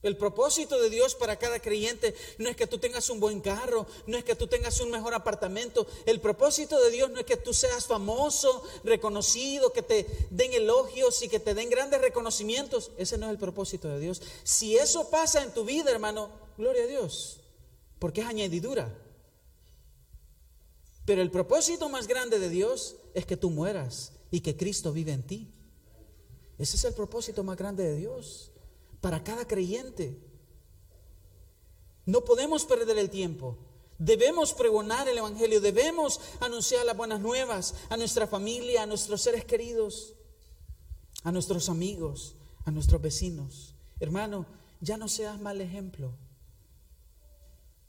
[0.00, 3.84] El propósito de Dios para cada creyente no es que tú tengas un buen carro,
[4.06, 5.88] no es que tú tengas un mejor apartamento.
[6.06, 11.20] El propósito de Dios no es que tú seas famoso, reconocido, que te den elogios
[11.22, 12.92] y que te den grandes reconocimientos.
[12.96, 14.22] Ese no es el propósito de Dios.
[14.44, 17.40] Si eso pasa en tu vida, hermano, gloria a Dios,
[17.98, 18.96] porque es añadidura.
[21.06, 25.10] Pero el propósito más grande de Dios es que tú mueras y que Cristo vive
[25.10, 25.52] en ti.
[26.56, 28.52] Ese es el propósito más grande de Dios
[29.00, 30.18] para cada creyente.
[32.06, 33.58] No podemos perder el tiempo.
[33.98, 39.44] Debemos pregonar el Evangelio, debemos anunciar las buenas nuevas a nuestra familia, a nuestros seres
[39.44, 40.14] queridos,
[41.24, 43.74] a nuestros amigos, a nuestros vecinos.
[43.98, 44.46] Hermano,
[44.80, 46.12] ya no seas mal ejemplo.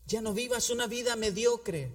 [0.07, 1.91] Ya no vivas una vida mediocre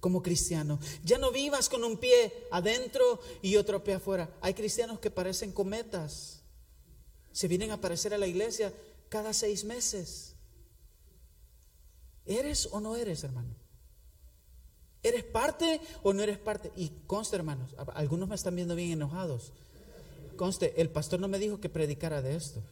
[0.00, 0.78] como cristiano.
[1.02, 4.36] Ya no vivas con un pie adentro y otro pie afuera.
[4.42, 6.43] Hay cristianos que parecen cometas
[7.34, 8.72] se vienen a aparecer a la iglesia
[9.08, 10.36] cada seis meses.
[12.24, 13.56] ¿Eres o no eres, hermano?
[15.02, 16.70] ¿Eres parte o no eres parte?
[16.76, 19.52] Y conste, hermanos, algunos me están viendo bien enojados.
[20.36, 22.62] Conste, el pastor no me dijo que predicara de esto,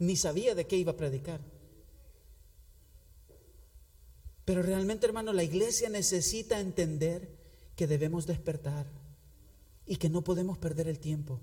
[0.00, 1.40] ni sabía de qué iba a predicar.
[4.44, 7.28] Pero realmente, hermano, la iglesia necesita entender
[7.76, 8.86] que debemos despertar
[9.86, 11.40] y que no podemos perder el tiempo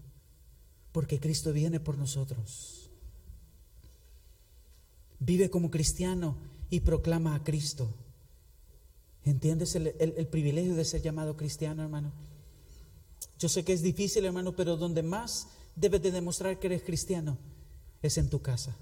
[0.96, 2.90] porque Cristo viene por nosotros.
[5.20, 6.38] Vive como cristiano
[6.70, 7.94] y proclama a Cristo.
[9.26, 12.14] ¿Entiendes el, privilegio de ser llamado cristiano, hermano?
[13.38, 17.38] Yo sé que es difícil, hermano, pero donde más debes de demostrar que eres cristiano
[18.02, 18.74] es en tu casa.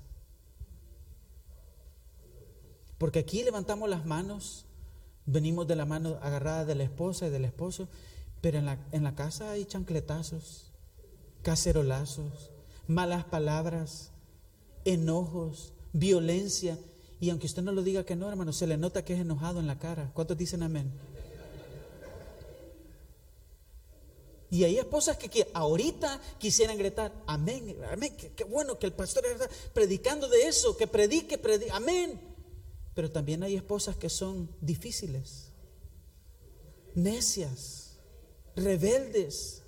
[3.00, 4.68] Porque aquí levantamos las manos,
[5.26, 7.90] venimos de la mano agarrada de la esposa y del esposo,
[8.40, 10.73] pero en la casa hay chancletazos,
[11.44, 12.50] cacerolazos,
[12.88, 14.12] malas palabras,
[14.86, 16.80] enojos, violencia.
[17.20, 19.60] Y aunque usted no lo diga que no, hermano, se le nota que es enojado
[19.60, 20.12] en la cara.
[20.14, 20.92] ¿Cuántos dicen amén?
[24.54, 29.26] Y hay esposas que, que ahorita quisieran gritar, amén, amén, qué, bueno que el pastor
[29.26, 32.22] está predicando de eso, que predique, predique, amén.
[32.94, 35.48] Pero también hay esposas que son difíciles,
[36.94, 37.98] necias,
[38.56, 39.63] rebeldes.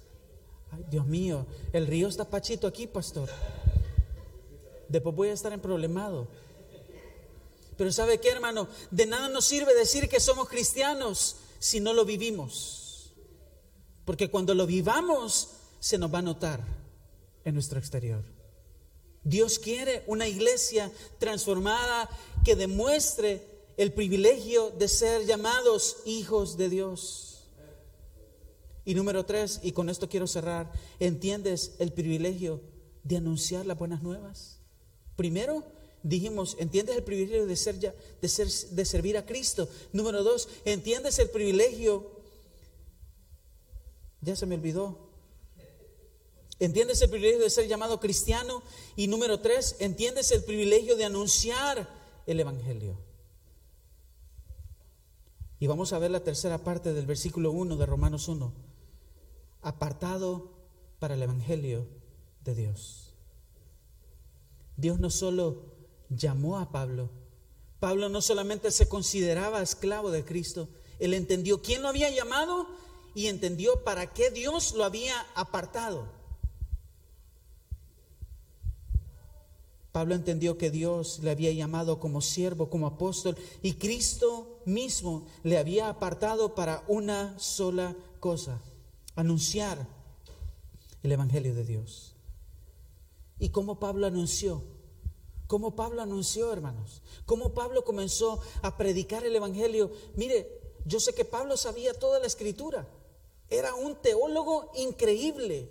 [0.90, 3.30] Dios mío, el río está pachito aquí, pastor.
[4.88, 6.28] Después voy a estar en problemado.
[7.78, 8.68] Pero ¿sabe qué, hermano?
[8.92, 13.14] De nada nos sirve decir que somos cristianos si no lo vivimos.
[14.06, 15.50] Porque cuando lo vivamos,
[15.80, 16.62] se nos va a notar
[17.44, 18.24] en nuestro exterior.
[19.24, 22.10] Dios quiere una iglesia transformada
[22.44, 23.44] que demuestre
[23.78, 27.25] el privilegio de ser llamados hijos de Dios.
[28.86, 32.62] Y número tres, y con esto quiero cerrar, ¿entiendes el privilegio
[33.04, 34.60] de anunciar las buenas nuevas?
[35.16, 35.64] Primero,
[36.04, 39.68] dijimos, ¿entiendes el privilegio de, ser ya, de, ser, de servir a Cristo?
[39.92, 42.16] Número dos, ¿entiendes el privilegio
[44.26, 44.98] ya se me olvidó.
[46.60, 48.64] ¿Entiendes el privilegio de ser llamado cristiano?
[48.96, 51.88] Y número tres, ¿entiendes el privilegio de anunciar
[52.26, 52.98] el Evangelio?
[55.60, 58.65] Y vamos a ver la tercera parte del versículo 1 de Romanos 1.
[59.66, 60.52] Apartado
[61.00, 61.88] para el Evangelio
[62.44, 63.16] de Dios.
[64.78, 65.74] Dios no solo
[66.10, 67.10] llamó a Pablo,
[67.80, 72.68] Pablo no solamente se consideraba esclavo de Cristo, él entendió quién lo había llamado
[73.16, 76.08] y entendió para qué Dios lo había apartado.
[79.92, 85.58] Pablo entendió que Dios le había llamado como siervo, como apóstol, y Cristo mismo le
[85.58, 88.62] había apartado para una sola cosa,
[89.16, 89.88] anunciar
[91.04, 92.16] el Evangelio de Dios.
[93.40, 94.64] ¿Y cómo Pablo anunció?
[95.48, 97.02] ¿Cómo Pablo anunció, hermanos?
[97.26, 99.92] ¿Cómo Pablo comenzó a predicar el Evangelio?
[100.16, 102.88] Mire, yo sé que Pablo sabía toda la escritura.
[103.50, 105.70] Era un teólogo increíble.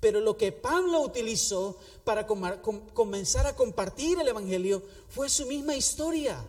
[0.00, 6.42] Pero lo que Pablo utilizó para comenzar a compartir el Evangelio fue su misma historia.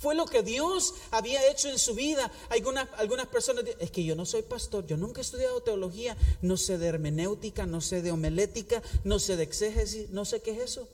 [0.00, 2.32] Fue lo que Dios había hecho en su vida.
[2.48, 6.16] Algunas, algunas personas dicen, es que yo no soy pastor, yo nunca he estudiado teología,
[6.40, 10.52] no sé de hermenéutica, no sé de homilética, no sé de exégesis, no sé qué
[10.52, 10.88] es eso.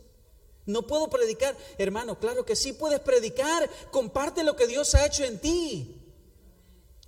[0.65, 1.57] No puedo predicar.
[1.79, 3.71] Hermano, claro que sí puedes predicar.
[3.93, 6.03] Comparte lo que Dios ha hecho en ti.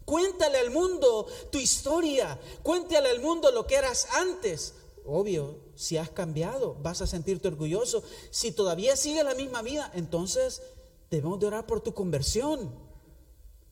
[0.04, 2.38] Cuéntale al mundo tu historia.
[2.62, 4.74] Cuéntale al mundo lo que eras antes.
[5.04, 8.04] Obvio, si has cambiado, vas a sentirte orgulloso.
[8.30, 10.62] Si todavía sigues la misma vida, entonces
[11.10, 12.72] debemos de orar por tu conversión.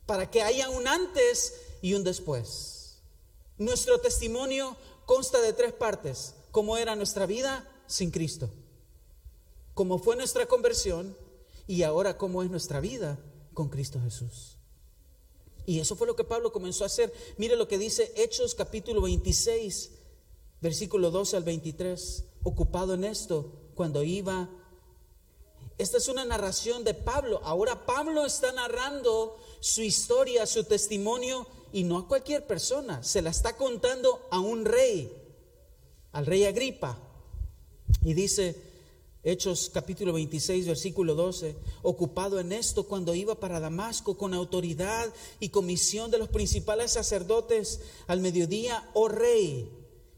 [0.07, 3.01] Para que haya un antes y un después.
[3.59, 6.34] Nuestro testimonio consta de tres partes.
[6.51, 8.51] Cómo era nuestra vida sin Cristo.
[9.74, 11.16] Cómo fue nuestra conversión
[11.66, 13.18] y ahora cómo es nuestra vida
[13.53, 14.57] con Cristo Jesús.
[15.66, 17.12] Y eso fue lo que Pablo comenzó a hacer.
[17.37, 19.91] Mire lo que dice Hechos capítulo 26,
[20.61, 22.24] versículo 12 al 23.
[22.45, 24.49] Ocupado en esto, cuando iba...
[25.79, 27.41] Esta es una narración de Pablo.
[27.45, 33.03] Ahora Pablo está narrando su historia, su testimonio, y no a cualquier persona.
[33.03, 35.12] Se la está contando a un rey,
[36.12, 36.99] al rey Agripa.
[38.03, 38.57] Y dice,
[39.22, 45.49] Hechos capítulo 26, versículo 12, ocupado en esto cuando iba para Damasco con autoridad y
[45.49, 49.68] comisión de los principales sacerdotes al mediodía, oh rey,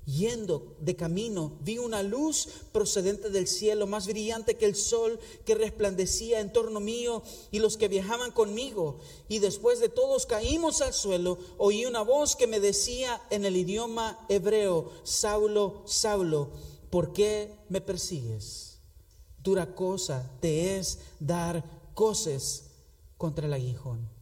[0.09, 5.55] yendo de camino, vi una luz procedente del cielo, más brillante que el sol, que
[5.55, 8.99] resplandecía en torno mío y los que viajaban conmigo.
[9.29, 13.57] Y después de todos caímos al suelo, oí una voz que me decía en el
[13.57, 16.51] idioma hebreo, Saulo, Saulo,
[16.91, 18.69] ¿por qué me persigues?
[19.49, 22.65] dura cosa te es dar cosas
[23.17, 24.18] contra el aguijón.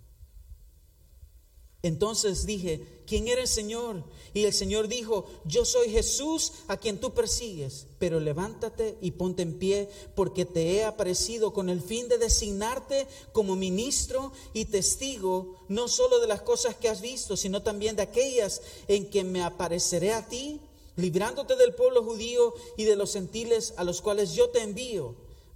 [1.87, 4.03] Entonces dije, ¿quién eres Señor?
[4.34, 9.43] Y el Señor dijo, yo soy Jesús a quien tú persigues, pero levántate y ponte
[9.43, 15.64] en pie, porque te he aparecido con el fin de designarte como ministro y testigo,
[15.68, 19.45] no solo de las cosas que has visto, sino también de aquellas en que me
[19.45, 20.61] apareceré a ti
[20.97, 25.14] librándote del pueblo judío y de los gentiles a los cuales yo te envío,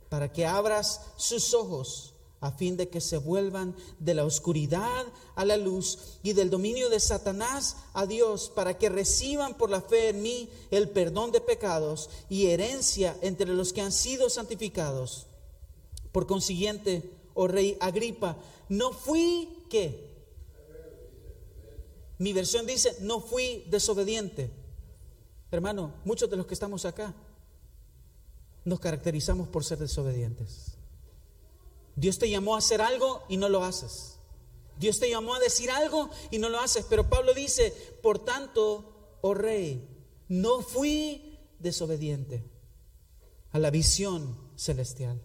[0.09, 2.10] para que abras sus ojos
[2.41, 6.89] a fin de que se vuelvan de la oscuridad a la luz y del dominio
[6.89, 11.41] de Satanás a Dios, para que reciban por la fe en mí el perdón de
[11.41, 15.27] pecados y herencia entre los que han sido santificados.
[16.13, 18.37] Por consiguiente, oh rey Agripa,
[18.69, 20.11] no fui que
[22.19, 24.51] mi versión dice, no fui desobediente.
[25.51, 27.15] Hermano, muchos de los que estamos acá
[28.65, 30.70] nos caracterizamos por ser desobedientes.
[32.01, 34.17] Dios te llamó a hacer algo y no lo haces.
[34.79, 36.87] Dios te llamó a decir algo y no lo haces.
[36.89, 39.87] Pero Pablo dice, por tanto, oh rey,
[40.27, 42.43] no fui desobediente
[43.53, 45.21] a la visión celestial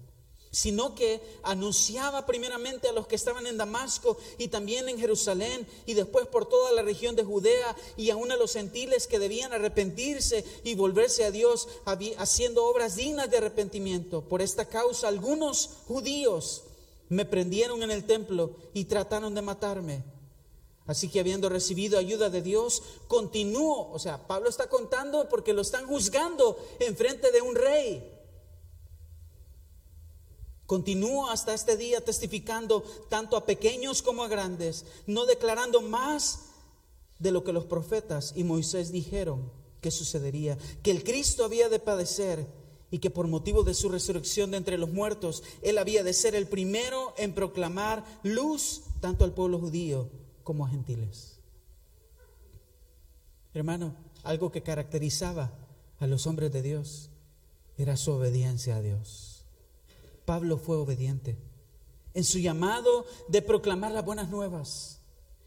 [0.55, 5.95] sino que anunciaba primeramente a los que estaban en Damasco y también en Jerusalén y
[5.95, 10.45] después por toda la región de Judea y aún a los gentiles que debían arrepentirse
[10.63, 11.67] y volverse a Dios
[12.17, 14.21] haciendo obras dignas de arrepentimiento.
[14.21, 16.63] Por esta causa algunos judíos
[17.09, 20.03] me prendieron en el templo y trataron de matarme.
[20.87, 23.91] Así que habiendo recibido ayuda de Dios, continúo.
[23.91, 28.11] O sea, Pablo está contando porque lo están juzgando en frente de un rey.
[30.65, 36.45] Continúo hasta este día testificando tanto a pequeños como a grandes, no declarando más
[37.19, 39.51] de lo que los profetas y Moisés dijeron
[39.81, 42.47] que sucedería, que el Cristo había de padecer
[42.95, 46.33] y que por motivo de su resurrección de entre los muertos, Él había de ser
[46.33, 50.09] el primero en proclamar luz tanto al pueblo judío
[50.45, 51.37] como a gentiles.
[53.53, 55.51] Hermano, algo que caracterizaba
[55.99, 57.09] a los hombres de Dios
[57.77, 59.43] era su obediencia a Dios.
[60.23, 61.37] Pablo fue obediente
[62.13, 65.01] en su llamado de proclamar las buenas nuevas.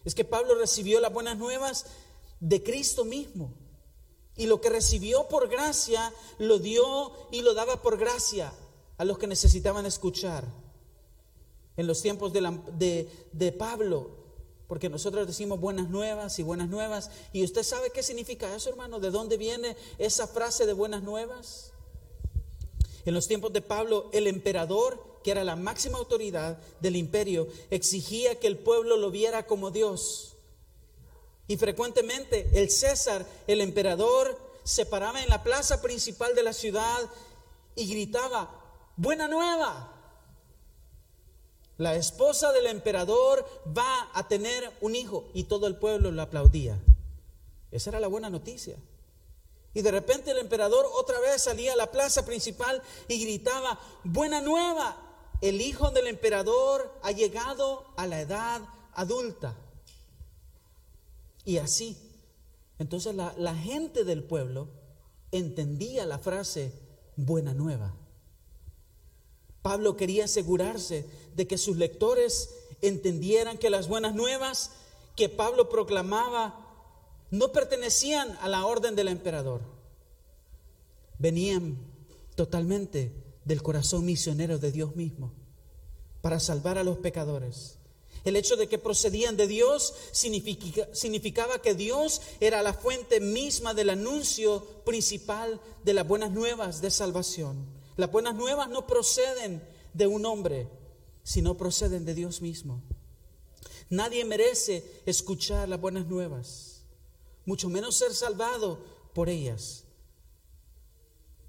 [0.04, 1.86] Es que Pablo recibió las buenas nuevas
[2.40, 3.54] de Cristo mismo.
[4.38, 8.52] Y lo que recibió por gracia, lo dio y lo daba por gracia
[8.96, 10.44] a los que necesitaban escuchar.
[11.76, 14.10] En los tiempos de, de Pablo,
[14.68, 17.10] porque nosotros decimos buenas nuevas y buenas nuevas.
[17.32, 19.00] ¿Y usted sabe qué significa eso, hermano?
[19.00, 21.72] ¿De dónde viene esa frase de buenas nuevas?
[23.06, 28.38] En los tiempos de Pablo, el emperador, que era la máxima autoridad del imperio, exigía
[28.38, 30.36] que el pueblo lo viera como Dios.
[31.48, 37.00] Y frecuentemente el César, el emperador, se paraba en la plaza principal de la ciudad
[37.74, 38.50] y gritaba,
[38.96, 39.94] buena nueva.
[41.78, 46.78] La esposa del emperador va a tener un hijo y todo el pueblo lo aplaudía.
[47.70, 48.76] Esa era la buena noticia.
[49.72, 54.42] Y de repente el emperador otra vez salía a la plaza principal y gritaba, buena
[54.42, 54.96] nueva,
[55.40, 58.60] el hijo del emperador ha llegado a la edad
[58.94, 59.54] adulta.
[61.48, 61.96] Y así,
[62.78, 64.68] entonces la, la gente del pueblo
[65.32, 66.74] entendía la frase
[67.16, 67.94] buena nueva.
[69.62, 72.50] Pablo quería asegurarse de que sus lectores
[72.82, 74.72] entendieran que las buenas nuevas
[75.16, 76.66] que Pablo proclamaba
[77.30, 79.62] no pertenecían a la orden del emperador.
[81.18, 81.78] Venían
[82.34, 83.10] totalmente
[83.46, 85.32] del corazón misionero de Dios mismo
[86.20, 87.77] para salvar a los pecadores.
[88.24, 93.90] El hecho de que procedían de Dios significaba que Dios era la fuente misma del
[93.90, 97.66] anuncio principal de las buenas nuevas de salvación.
[97.96, 99.62] Las buenas nuevas no proceden
[99.94, 100.68] de un hombre,
[101.22, 102.82] sino proceden de Dios mismo.
[103.90, 106.78] Nadie merece escuchar las buenas nuevas
[107.48, 108.78] mucho menos ser salvado
[109.14, 109.84] por ellas.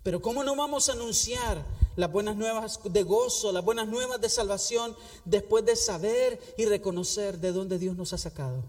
[0.02, 1.66] Pero ¿cómo no vamos a anunciar
[2.00, 4.96] las buenas nuevas de gozo, las buenas nuevas de salvación
[5.26, 8.64] después de saber y reconocer de dónde Dios nos ha sacado?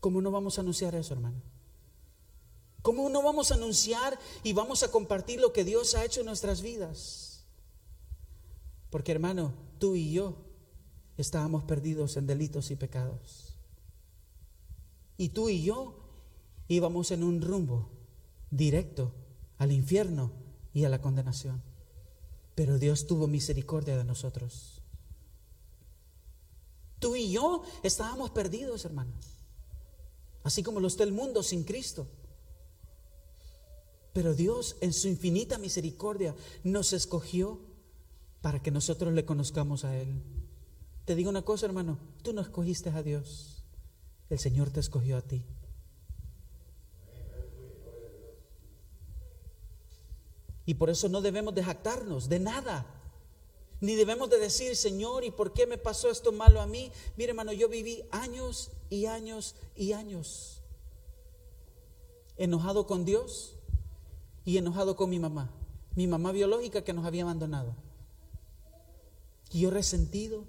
[0.00, 1.42] ¿Cómo no vamos a anunciar eso, hermano?
[2.80, 6.26] ¿Cómo no vamos a anunciar y vamos a compartir lo que Dios ha hecho en
[6.26, 7.44] nuestras vidas?
[8.88, 10.38] Porque, hermano, tú y yo
[11.18, 13.58] estábamos perdidos en delitos y pecados.
[15.18, 15.98] Y tú y yo
[16.68, 17.90] íbamos en un rumbo
[18.50, 19.12] directo
[19.58, 20.32] al infierno
[20.72, 21.67] y a la condenación.
[22.58, 24.82] Pero Dios tuvo misericordia de nosotros.
[26.98, 29.14] Tú y yo estábamos perdidos, hermanos.
[30.42, 32.08] Así como lo está el mundo sin Cristo.
[34.12, 36.34] Pero Dios en su infinita misericordia
[36.64, 37.60] nos escogió
[38.40, 40.20] para que nosotros le conozcamos a Él.
[41.04, 43.62] Te digo una cosa, hermano, tú no escogiste a Dios.
[44.30, 45.44] El Señor te escogió a ti.
[50.68, 52.84] Y por eso no debemos de jactarnos de nada.
[53.80, 56.92] Ni debemos de decir, Señor, ¿y por qué me pasó esto malo a mí?
[57.16, 60.60] Mire, hermano, yo viví años y años y años
[62.36, 63.54] enojado con Dios
[64.44, 65.50] y enojado con mi mamá,
[65.94, 67.74] mi mamá biológica que nos había abandonado.
[69.50, 70.44] Y yo resentido,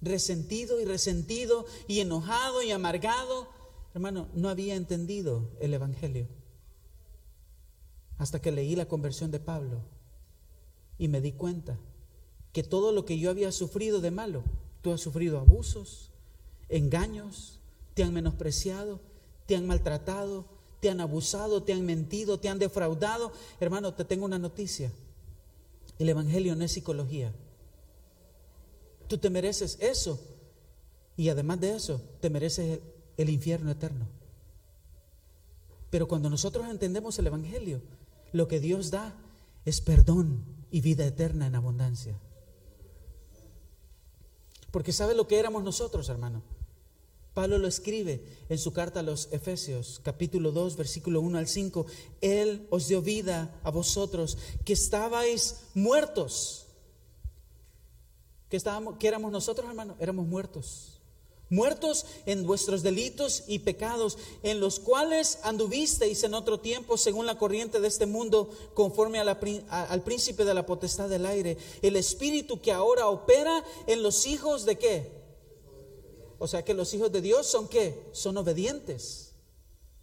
[0.00, 3.46] resentido y resentido y enojado y amargado.
[3.94, 6.39] Hermano, no había entendido el Evangelio
[8.20, 9.80] hasta que leí la conversión de Pablo
[10.98, 11.78] y me di cuenta
[12.52, 14.44] que todo lo que yo había sufrido de malo,
[14.82, 16.10] tú has sufrido abusos,
[16.68, 17.60] engaños,
[17.94, 19.00] te han menospreciado,
[19.46, 20.44] te han maltratado,
[20.80, 23.32] te han abusado, te han mentido, te han defraudado.
[23.58, 24.92] Hermano, te tengo una noticia.
[25.98, 27.32] El Evangelio no es psicología.
[29.08, 30.20] Tú te mereces eso.
[31.16, 32.82] Y además de eso, te mereces el,
[33.16, 34.06] el infierno eterno.
[35.88, 37.80] Pero cuando nosotros entendemos el Evangelio,
[38.32, 39.14] lo que Dios da
[39.64, 42.18] es perdón y vida eterna en abundancia.
[44.70, 46.42] Porque ¿sabe lo que éramos nosotros, hermano?
[47.34, 51.86] Pablo lo escribe en su carta a los Efesios, capítulo 2, versículo 1 al 5.
[52.20, 56.66] Él os dio vida a vosotros que estabais muertos.
[58.48, 59.96] ¿Qué, estábamos, ¿Qué éramos nosotros, hermano?
[60.00, 60.99] Éramos muertos
[61.50, 67.36] muertos en vuestros delitos y pecados, en los cuales anduvisteis en otro tiempo según la
[67.36, 72.72] corriente de este mundo, conforme al príncipe de la potestad del aire, el espíritu que
[72.72, 75.20] ahora opera en los hijos de qué?
[76.38, 78.08] O sea que los hijos de Dios son qué?
[78.12, 79.32] Son obedientes.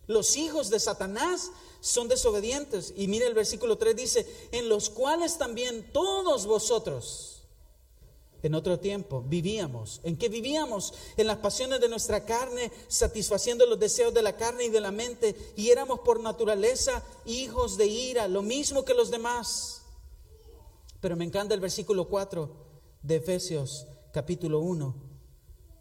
[0.05, 1.49] Los hijos de Satanás
[1.81, 2.93] son desobedientes.
[2.95, 7.36] Y mire el versículo 3 dice, en los cuales también todos vosotros,
[8.43, 9.99] en otro tiempo vivíamos.
[10.03, 10.93] ¿En qué vivíamos?
[11.17, 14.91] En las pasiones de nuestra carne, satisfaciendo los deseos de la carne y de la
[14.91, 19.81] mente, y éramos por naturaleza hijos de ira, lo mismo que los demás.
[20.99, 22.49] Pero me encanta el versículo 4
[23.01, 24.95] de Efesios capítulo 1.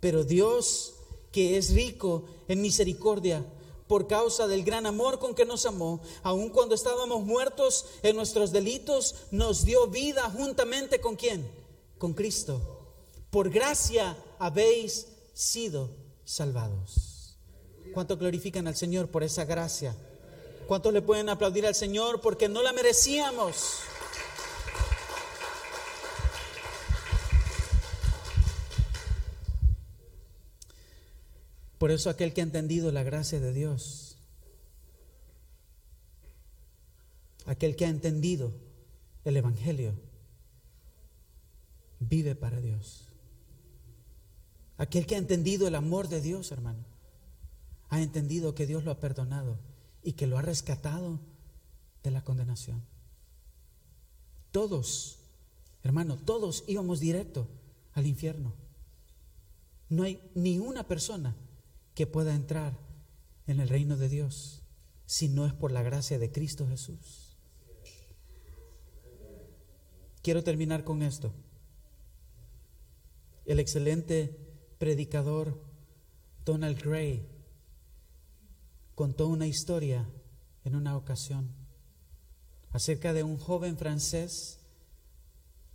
[0.01, 0.95] Pero Dios,
[1.33, 3.45] que es rico en misericordia,
[3.89, 8.53] por causa del gran amor con que nos amó, aun cuando estábamos muertos en nuestros
[8.53, 11.66] delitos, nos dio vida juntamente con quién?
[11.99, 12.95] Con Cristo.
[13.31, 15.91] Por gracia habéis sido
[16.25, 17.37] salvados.
[17.93, 19.95] ¿Cuánto glorifican al Señor por esa gracia?
[20.67, 23.81] ¿Cuántos le pueden aplaudir al Señor porque no la merecíamos?
[31.79, 34.17] Por eso aquel que ha entendido la gracia de Dios,
[37.45, 38.53] aquel que ha entendido
[39.25, 39.95] el Evangelio,
[42.01, 43.09] vive para Dios.
[44.79, 46.85] Aquel que ha entendido el amor de Dios, hermano,
[47.89, 49.59] ha entendido que Dios lo ha perdonado
[50.03, 51.21] y que lo ha rescatado
[52.03, 52.83] de la condenación.
[54.51, 55.19] Todos,
[55.83, 57.49] hermano, todos íbamos directo
[57.95, 58.55] al infierno.
[59.89, 61.37] No hay ni una persona
[61.95, 62.77] que pueda entrar
[63.47, 64.63] en el reino de Dios
[65.07, 67.37] si no es por la gracia de Cristo Jesús.
[70.23, 71.33] Quiero terminar con esto.
[73.47, 74.37] El excelente
[74.79, 75.57] predicador
[76.45, 77.25] Donald Gray
[78.97, 80.05] contó una historia
[80.65, 81.49] en una ocasión
[82.73, 84.59] acerca de un joven francés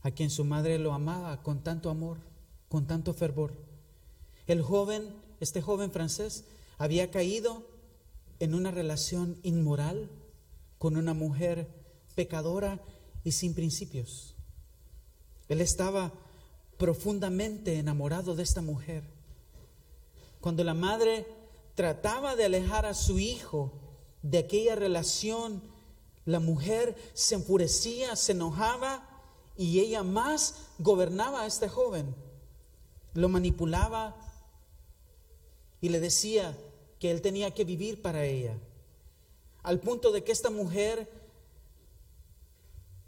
[0.02, 2.18] a quien su madre lo amaba con tanto amor,
[2.68, 3.54] con tanto fervor.
[4.48, 5.08] El joven,
[5.40, 6.44] este joven francés,
[6.78, 7.66] había caído
[8.40, 10.10] en una relación inmoral
[10.78, 11.70] con una mujer
[12.16, 12.84] pecadora
[13.24, 14.36] y sin principios.
[15.48, 16.12] Él estaba
[16.82, 19.04] profundamente enamorado de esta mujer.
[20.40, 21.28] Cuando la madre
[21.76, 23.72] trataba de alejar a su hijo
[24.24, 25.62] de aquella relación,
[26.26, 29.08] la mujer se enfurecía, se enojaba
[29.56, 32.16] y ella más gobernaba a este joven.
[33.14, 34.18] Lo manipulaba
[35.82, 36.58] y le decía
[36.98, 38.58] que él tenía que vivir para ella.
[39.62, 41.12] Al punto de que esta mujer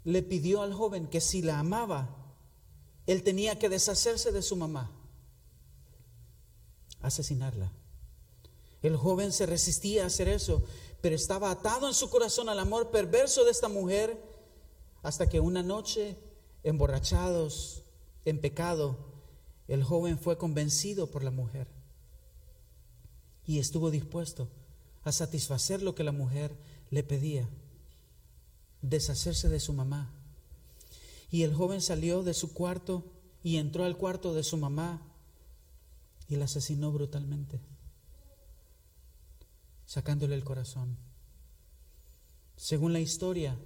[0.04, 2.23] le pidió al joven que si la amaba,
[3.06, 4.90] él tenía que deshacerse de su mamá,
[7.00, 7.72] asesinarla.
[8.82, 10.62] El joven se resistía a hacer eso,
[11.00, 14.18] pero estaba atado en su corazón al amor perverso de esta mujer
[15.02, 16.16] hasta que una noche,
[16.62, 17.82] emborrachados,
[18.24, 18.96] en pecado,
[19.68, 21.66] el joven fue convencido por la mujer
[23.46, 24.48] y estuvo dispuesto
[25.02, 26.56] a satisfacer lo que la mujer
[26.90, 27.48] le pedía,
[28.80, 30.10] deshacerse de su mamá.
[31.34, 33.02] Y el joven salió de su cuarto
[33.42, 35.02] y entró al cuarto de su mamá
[36.28, 37.60] y la asesinó brutalmente,
[39.84, 40.96] sacándole el corazón.
[42.54, 43.58] Según la historia,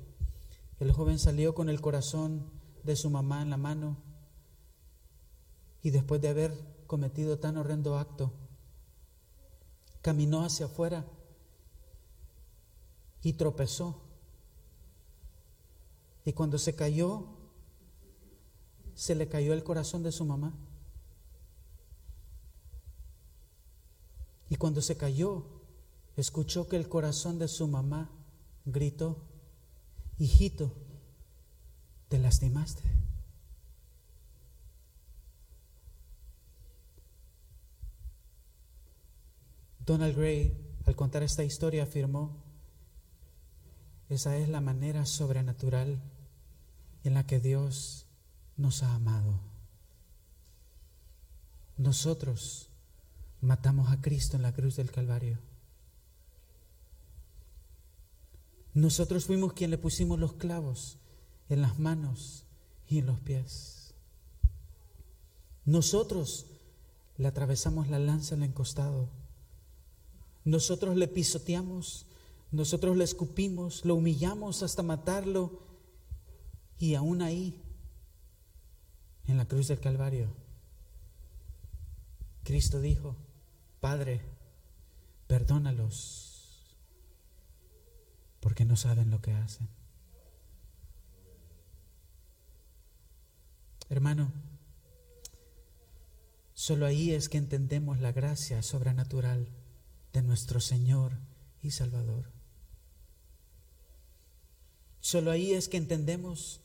[0.80, 2.50] el joven salió con el corazón
[2.84, 3.98] de su mamá en la mano
[5.82, 6.54] y después de haber
[6.86, 8.32] cometido tan horrendo acto,
[10.00, 11.04] caminó hacia afuera
[13.20, 14.00] y tropezó.
[16.24, 17.34] Y cuando se cayó,
[18.98, 20.52] se le cayó el corazón de su mamá.
[24.50, 25.46] Y cuando se cayó,
[26.16, 28.10] escuchó que el corazón de su mamá
[28.64, 29.22] gritó,
[30.18, 30.74] hijito,
[32.08, 32.82] te lastimaste.
[39.86, 42.42] Donald Gray, al contar esta historia, afirmó,
[44.08, 46.02] esa es la manera sobrenatural
[47.04, 48.07] en la que Dios
[48.58, 49.40] nos ha amado.
[51.78, 52.68] Nosotros
[53.40, 55.38] matamos a Cristo en la cruz del Calvario.
[58.74, 60.98] Nosotros fuimos quien le pusimos los clavos
[61.48, 62.44] en las manos
[62.86, 63.94] y en los pies.
[65.64, 66.46] Nosotros
[67.16, 69.08] le atravesamos la lanza en el encostado.
[70.44, 72.06] Nosotros le pisoteamos,
[72.50, 75.62] nosotros le escupimos, lo humillamos hasta matarlo
[76.78, 77.60] y aún ahí,
[79.28, 80.34] en la cruz del Calvario,
[82.44, 83.14] Cristo dijo,
[83.78, 84.22] Padre,
[85.26, 86.74] perdónalos,
[88.40, 89.68] porque no saben lo que hacen.
[93.90, 94.32] Hermano,
[96.54, 99.48] solo ahí es que entendemos la gracia sobrenatural
[100.14, 101.12] de nuestro Señor
[101.62, 102.30] y Salvador.
[105.00, 106.60] Solo ahí es que entendemos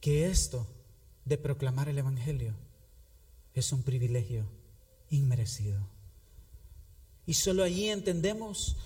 [0.00, 0.66] que esto
[1.28, 2.54] de proclamar el Evangelio
[3.54, 4.46] es un privilegio
[5.10, 5.86] inmerecido.
[7.26, 8.76] Y solo allí entendemos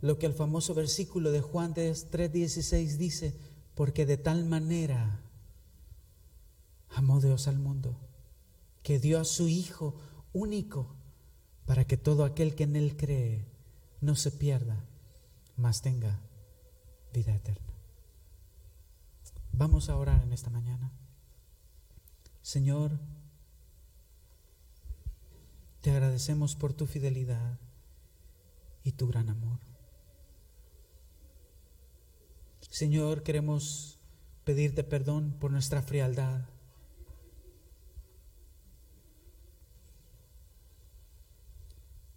[0.00, 3.34] lo que el famoso versículo de Juan 3:16 dice,
[3.74, 5.20] porque de tal manera
[6.90, 7.96] amó Dios al mundo,
[8.82, 9.94] que dio a su Hijo
[10.32, 10.94] único,
[11.66, 13.44] para que todo aquel que en Él cree
[14.00, 14.84] no se pierda,
[15.56, 16.20] mas tenga
[17.12, 17.74] vida eterna.
[19.52, 20.92] Vamos a orar en esta mañana.
[22.48, 22.92] Señor,
[25.82, 27.58] te agradecemos por tu fidelidad
[28.84, 29.60] y tu gran amor.
[32.70, 33.98] Señor, queremos
[34.44, 36.48] pedirte perdón por nuestra frialdad.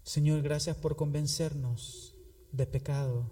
[0.03, 2.15] Señor, gracias por convencernos
[2.53, 3.29] de pecado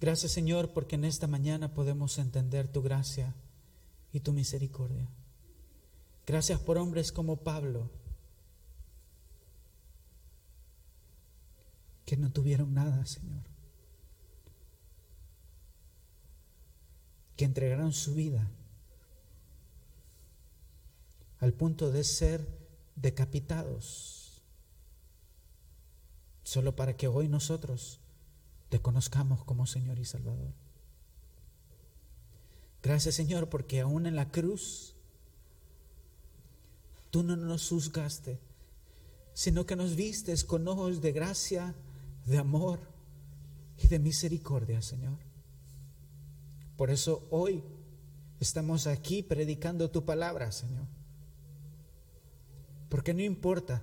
[0.00, 3.34] Gracias Señor porque en esta mañana podemos entender tu gracia
[4.12, 5.08] y tu misericordia.
[6.26, 7.88] Gracias por hombres como Pablo,
[12.04, 13.42] que no tuvieron nada, Señor.
[17.36, 18.50] Que entregaron su vida
[21.40, 22.46] al punto de ser
[22.96, 24.42] decapitados,
[26.42, 28.00] solo para que hoy nosotros
[28.68, 30.52] te conozcamos como Señor y Salvador.
[32.82, 34.94] Gracias Señor porque aún en la cruz
[37.10, 38.38] tú no nos juzgaste,
[39.34, 41.74] sino que nos vistes con ojos de gracia,
[42.26, 42.80] de amor
[43.78, 45.18] y de misericordia, Señor.
[46.76, 47.62] Por eso hoy
[48.40, 50.86] estamos aquí predicando tu palabra, Señor.
[52.88, 53.82] Porque no importa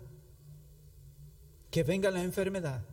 [1.71, 2.85] que venga la enfermedad,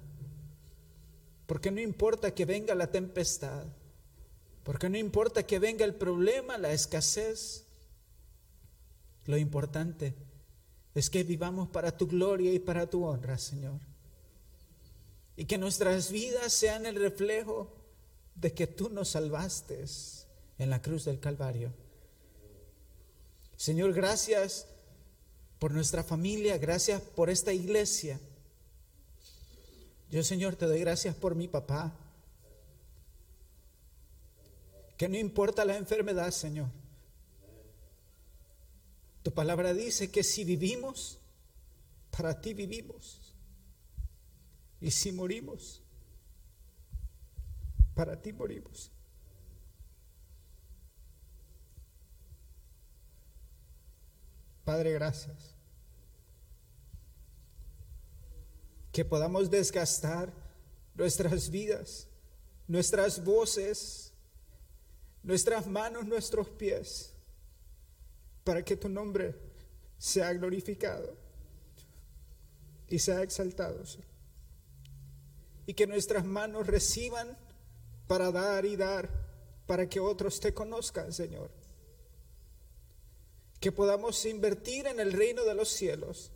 [1.50, 3.64] porque no importa que venga la tempestad,
[4.62, 7.64] porque no importa que venga el problema, la escasez,
[9.26, 10.14] lo importante
[10.94, 13.80] es que vivamos para tu gloria y para tu honra, Señor.
[15.34, 17.66] Y que nuestras vidas sean el reflejo
[18.36, 19.84] de que tú nos salvaste
[20.56, 21.72] en la cruz del Calvario.
[23.56, 24.68] Señor, gracias
[25.58, 28.20] por nuestra familia, gracias por esta iglesia.
[30.10, 31.92] Yo, Señor, te doy gracias por mi papá.
[34.96, 36.68] Que no importa la enfermedad, Señor.
[39.22, 41.18] Tu palabra dice que si vivimos,
[42.10, 43.34] para ti vivimos.
[44.80, 45.82] Y si morimos,
[47.94, 48.90] para ti morimos.
[54.64, 55.49] Padre, gracias.
[58.92, 60.32] Que podamos desgastar
[60.94, 62.08] nuestras vidas,
[62.66, 64.12] nuestras voces,
[65.22, 67.12] nuestras manos, nuestros pies,
[68.44, 69.34] para que tu nombre
[69.98, 71.16] sea glorificado
[72.88, 73.82] y sea exaltado.
[75.66, 77.38] Y que nuestras manos reciban
[78.08, 79.08] para dar y dar,
[79.66, 81.50] para que otros te conozcan, Señor.
[83.60, 86.32] Que podamos invertir en el reino de los cielos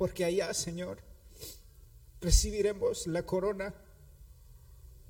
[0.00, 0.96] porque allá, Señor,
[2.22, 3.74] recibiremos la corona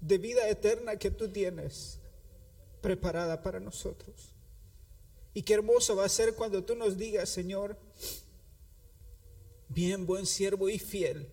[0.00, 2.00] de vida eterna que tú tienes
[2.80, 4.34] preparada para nosotros.
[5.32, 7.78] Y qué hermoso va a ser cuando tú nos digas, Señor,
[9.68, 11.30] bien buen siervo y fiel,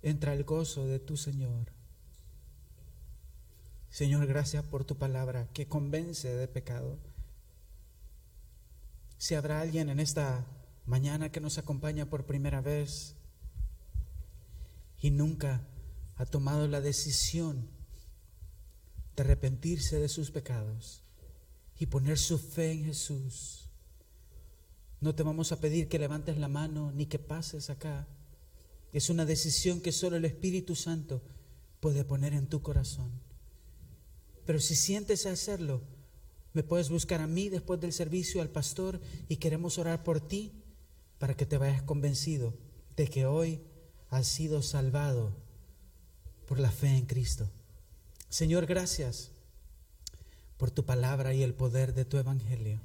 [0.00, 1.66] entra el gozo de tu Señor.
[3.90, 7.11] Señor, gracias por tu palabra que convence de pecado.
[9.22, 10.44] Si habrá alguien en esta
[10.84, 13.14] mañana que nos acompaña por primera vez
[14.98, 15.64] y nunca
[16.16, 17.68] ha tomado la decisión
[19.14, 21.04] de arrepentirse de sus pecados
[21.78, 23.68] y poner su fe en Jesús,
[25.00, 28.08] no te vamos a pedir que levantes la mano ni que pases acá.
[28.92, 31.22] Es una decisión que solo el Espíritu Santo
[31.78, 33.12] puede poner en tu corazón.
[34.44, 35.80] Pero si sientes hacerlo,
[36.52, 40.52] me puedes buscar a mí después del servicio, al pastor, y queremos orar por ti
[41.18, 42.54] para que te vayas convencido
[42.96, 43.60] de que hoy
[44.10, 45.34] has sido salvado
[46.46, 47.48] por la fe en Cristo.
[48.28, 49.30] Señor, gracias
[50.58, 52.80] por tu palabra y el poder de tu evangelio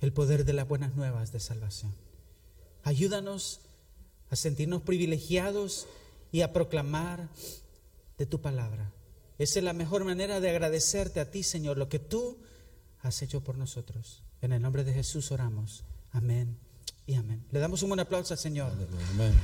[0.00, 1.94] el poder de las buenas nuevas de salvación.
[2.82, 3.60] Ayúdanos
[4.30, 5.86] a sentirnos privilegiados
[6.32, 7.28] y a proclamar
[8.16, 8.92] de tu palabra.
[9.38, 12.38] Esa es la mejor manera de agradecerte a ti, Señor, lo que tú
[13.02, 14.22] has hecho por nosotros.
[14.42, 15.84] En el nombre de Jesús oramos.
[16.12, 16.56] Amén
[17.06, 17.44] y amén.
[17.50, 18.72] Le damos un buen aplauso al Señor.
[19.12, 19.34] Amén.